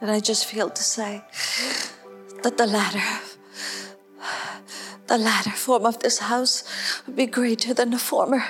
And 0.00 0.12
I 0.12 0.20
just 0.20 0.46
feel 0.46 0.70
to 0.70 0.82
say 0.84 1.24
that 2.44 2.56
the 2.56 2.68
latter, 2.68 3.24
the 5.08 5.18
latter 5.18 5.50
form 5.50 5.86
of 5.86 5.98
this 5.98 6.20
house 6.20 6.62
would 7.04 7.16
be 7.16 7.26
greater 7.26 7.74
than 7.74 7.90
the 7.90 7.98
former. 7.98 8.44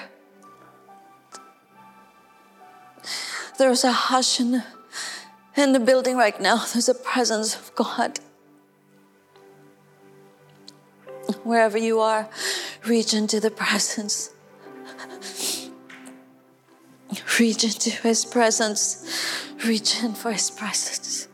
There's 3.57 3.85
a 3.85 3.93
hush 3.93 4.41
in 4.41 4.51
the, 4.53 4.65
in 5.57 5.73
the 5.73 5.81
building 5.81 6.17
right 6.17 6.39
now. 6.41 6.65
There's 6.73 6.89
a 6.89 6.95
presence 6.95 7.55
of 7.55 7.75
God. 7.75 8.19
Wherever 11.45 11.79
you 11.79 12.01
are, 12.01 12.29
reach 12.87 13.15
into 13.15 13.39
the 13.39 13.51
presence. 13.51 14.31
Reach 17.39 17.65
into 17.65 17.91
His 17.91 18.25
presence. 18.25 19.49
Reach 19.65 20.03
in 20.03 20.15
for 20.15 20.33
His 20.33 20.51
presence. 20.51 21.29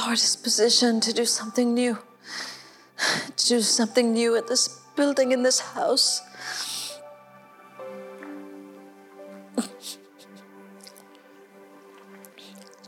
Lord 0.00 0.18
is 0.18 0.36
positioned 0.36 1.02
to 1.04 1.12
do 1.14 1.24
something 1.24 1.72
new, 1.72 1.98
to 3.36 3.48
do 3.48 3.60
something 3.62 4.12
new 4.12 4.36
at 4.36 4.46
this 4.48 4.83
building, 4.96 5.32
in 5.32 5.42
this 5.42 5.60
house. 5.60 6.22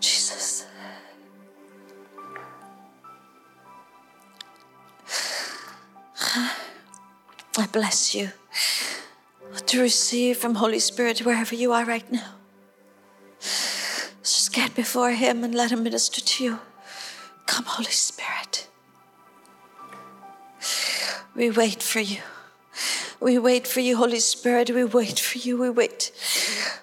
Jesus. 0.00 0.66
I 7.58 7.66
bless 7.72 8.14
you 8.14 8.30
to 9.66 9.80
receive 9.80 10.36
from 10.36 10.56
Holy 10.56 10.78
Spirit 10.78 11.20
wherever 11.20 11.54
you 11.54 11.72
are 11.72 11.84
right 11.84 12.10
now. 12.12 12.34
Just 13.40 14.52
get 14.52 14.74
before 14.74 15.12
Him 15.12 15.42
and 15.42 15.54
let 15.54 15.72
Him 15.72 15.82
minister 15.82 16.20
to 16.20 16.44
you. 16.44 16.58
Come, 17.46 17.64
Holy 17.64 17.90
Spirit. 17.90 18.35
We 21.36 21.50
wait 21.50 21.82
for 21.82 22.00
you. 22.00 22.22
We 23.20 23.38
wait 23.38 23.66
for 23.66 23.80
you, 23.80 23.98
Holy 23.98 24.20
Spirit. 24.20 24.70
We 24.70 24.84
wait 24.84 25.18
for 25.20 25.36
you. 25.36 25.58
We 25.58 25.68
wait. 25.68 26.10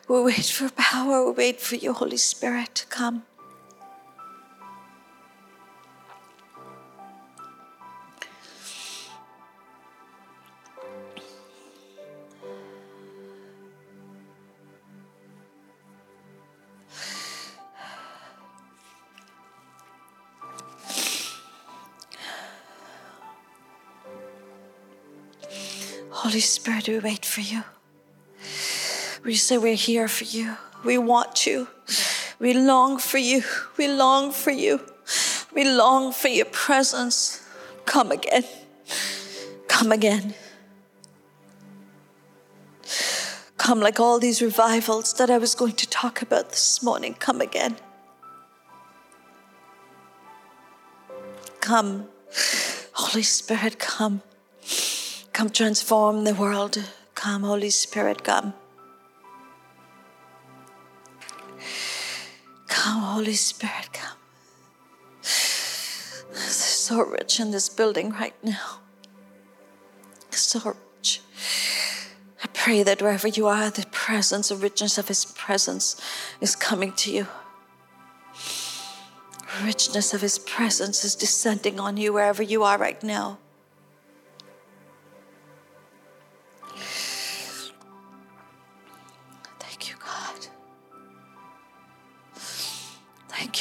We 0.08 0.22
wait 0.22 0.46
for 0.46 0.70
power. 0.70 1.26
We 1.26 1.32
wait 1.32 1.60
for 1.60 1.76
you, 1.76 1.92
Holy 1.94 2.18
Spirit. 2.18 2.76
To 2.76 2.86
come. 2.86 3.24
Spirit, 26.44 26.88
we 26.88 27.00
wait 27.00 27.26
for 27.26 27.42
you. 27.42 27.64
We 29.24 29.36
say 29.36 29.58
we're 29.58 29.76
here 29.76 30.08
for 30.08 30.26
you. 30.26 30.58
We 30.84 30.98
want 30.98 31.46
you. 31.46 31.68
We 32.40 32.54
long 32.54 33.00
for 33.00 33.18
you. 33.18 33.44
We 33.78 33.88
long 33.88 34.32
for 34.32 34.52
you. 34.52 34.82
We 35.54 35.64
long 35.64 36.12
for 36.12 36.28
your 36.28 36.46
presence. 36.46 37.42
Come 37.86 38.12
again. 38.12 38.44
Come 39.68 39.92
again. 39.92 40.34
Come 43.58 43.80
like 43.80 44.00
all 44.00 44.20
these 44.20 44.42
revivals 44.42 45.14
that 45.14 45.30
I 45.30 45.38
was 45.38 45.56
going 45.56 45.74
to 45.74 45.90
talk 45.90 46.22
about 46.22 46.50
this 46.50 46.84
morning. 46.84 47.14
Come 47.14 47.40
again. 47.40 47.78
Come. 51.62 52.10
Holy 52.92 53.24
Spirit, 53.24 53.80
come. 53.80 54.22
Come 55.34 55.50
transform 55.50 56.24
the 56.24 56.36
world. 56.36 56.78
Come, 57.16 57.42
Holy 57.42 57.72
Spirit, 57.72 58.24
come. 58.24 58.54
Come, 62.68 63.02
Holy 63.02 63.34
Spirit, 63.34 63.90
come. 63.92 64.18
So 66.34 67.02
rich 67.02 67.40
in 67.40 67.50
this 67.50 67.68
building 67.68 68.12
right 68.12 68.36
now. 68.44 68.80
So 70.30 70.76
rich. 71.00 71.22
I 72.44 72.48
pray 72.54 72.84
that 72.84 73.02
wherever 73.02 73.28
you 73.28 73.48
are, 73.48 73.72
the 73.72 73.88
presence, 73.92 74.50
the 74.50 74.56
richness 74.56 75.00
of 75.00 75.08
His 75.08 75.26
presence 75.26 76.00
is 76.42 76.56
coming 76.56 76.94
to 76.94 77.12
you. 77.12 77.28
Richness 79.64 80.14
of 80.14 80.22
His 80.22 80.38
presence 80.38 81.04
is 81.04 81.16
descending 81.16 81.80
on 81.80 81.98
you 81.98 82.14
wherever 82.14 82.44
you 82.44 82.64
are 82.64 82.78
right 82.78 83.02
now. 83.02 83.40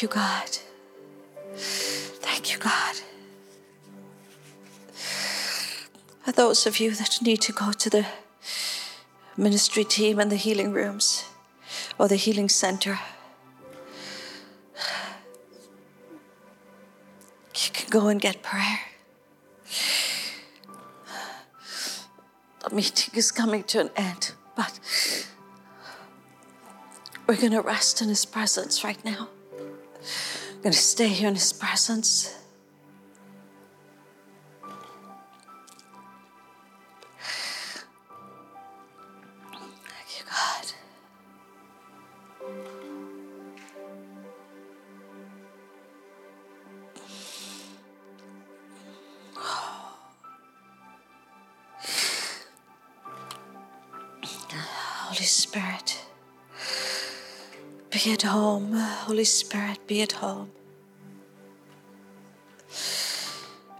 Thank 0.03 0.15
you, 0.17 0.21
God. 0.21 0.59
Thank 1.55 2.53
you, 2.53 2.59
God. 2.59 2.97
For 6.25 6.33
those 6.33 6.67
of 6.67 6.81
you 6.81 6.91
that 6.91 7.23
need 7.23 7.41
to 7.43 7.53
go 7.53 7.71
to 7.71 7.89
the 7.89 8.07
ministry 9.37 9.85
team 9.85 10.19
and 10.19 10.29
the 10.29 10.35
healing 10.35 10.73
rooms 10.73 11.27
or 12.01 12.09
the 12.09 12.17
healing 12.17 12.49
center, 12.49 12.99
you 17.55 17.71
can 17.73 17.89
go 17.89 18.09
and 18.09 18.21
get 18.21 18.43
prayer. 18.43 18.81
The 22.69 22.75
meeting 22.75 23.15
is 23.15 23.31
coming 23.31 23.63
to 23.63 23.83
an 23.83 23.91
end, 23.95 24.33
but 24.57 24.81
we're 27.29 27.37
going 27.37 27.53
to 27.53 27.61
rest 27.61 28.03
in 28.03 28.09
His 28.09 28.25
presence 28.25 28.83
right 28.83 29.05
now. 29.05 29.29
Going 30.63 30.73
to 30.73 30.79
stay 30.79 31.09
here 31.09 31.27
in 31.27 31.35
His 31.35 31.53
presence. 31.53 32.33
Holy 59.23 59.31
Spirit, 59.31 59.79
be 59.87 60.03
at 60.03 60.11
home. 60.15 60.51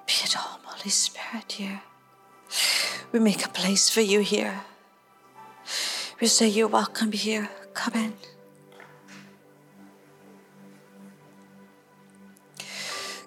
Be 0.07 0.15
at 0.23 0.35
home, 0.35 0.61
Holy 0.63 0.89
Spirit, 0.89 1.51
here. 1.51 1.83
We 3.11 3.19
make 3.19 3.45
a 3.45 3.49
place 3.49 3.91
for 3.91 4.03
you 4.03 4.21
here. 4.21 4.61
We 6.21 6.29
say 6.29 6.47
you're 6.47 6.69
welcome 6.69 7.11
here. 7.11 7.51
Come 7.75 7.95
in. 7.95 8.13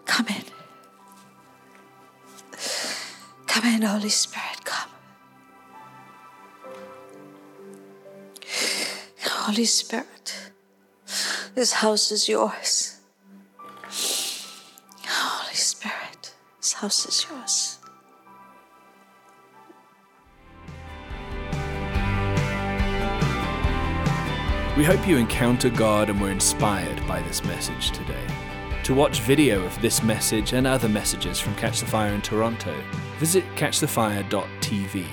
Come 0.05 0.28
in. 0.30 0.45
Come 3.45 3.66
in, 3.66 3.82
Holy 3.82 4.07
Spirit, 4.07 4.63
come. 4.63 4.89
Holy 9.22 9.66
Spirit, 9.66 10.07
this 11.56 11.72
house 11.72 12.12
is 12.12 12.28
yours. 12.28 12.99
Holy 15.08 15.56
Spirit, 15.56 16.36
this 16.58 16.74
house 16.74 17.06
is 17.08 17.26
yours. 17.30 17.80
We 24.78 24.84
hope 24.84 25.08
you 25.08 25.16
encounter 25.16 25.70
God 25.70 26.10
and 26.10 26.20
were 26.20 26.32
inspired 26.32 27.08
by 27.08 27.22
this 27.22 27.41
message 27.45 27.91
today. 27.91 28.28
To 28.84 28.93
watch 28.93 29.22
video 29.22 29.64
of 29.64 29.82
this 29.82 30.03
message 30.03 30.51
and 30.51 30.68
other 30.68 30.89
messages 30.89 31.39
from 31.39 31.56
Catch 31.56 31.80
the 31.80 31.86
Fire 31.86 32.14
in 32.14 32.22
Toronto, 32.22 32.76
visit 33.18 33.45
catchthefire.tv. 33.56 35.06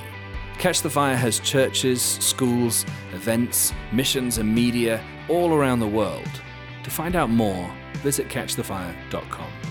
Catch 0.58 0.82
the 0.82 0.90
Fire 0.90 1.16
has 1.16 1.38
churches, 1.38 2.02
schools, 2.02 2.84
events, 3.14 3.72
missions, 3.92 4.38
and 4.38 4.52
media 4.52 5.00
all 5.28 5.54
around 5.54 5.80
the 5.80 5.86
world. 5.88 6.30
To 6.84 6.90
find 6.90 7.16
out 7.16 7.30
more, 7.30 7.70
visit 8.02 8.28
catchthefire.com. 8.28 9.61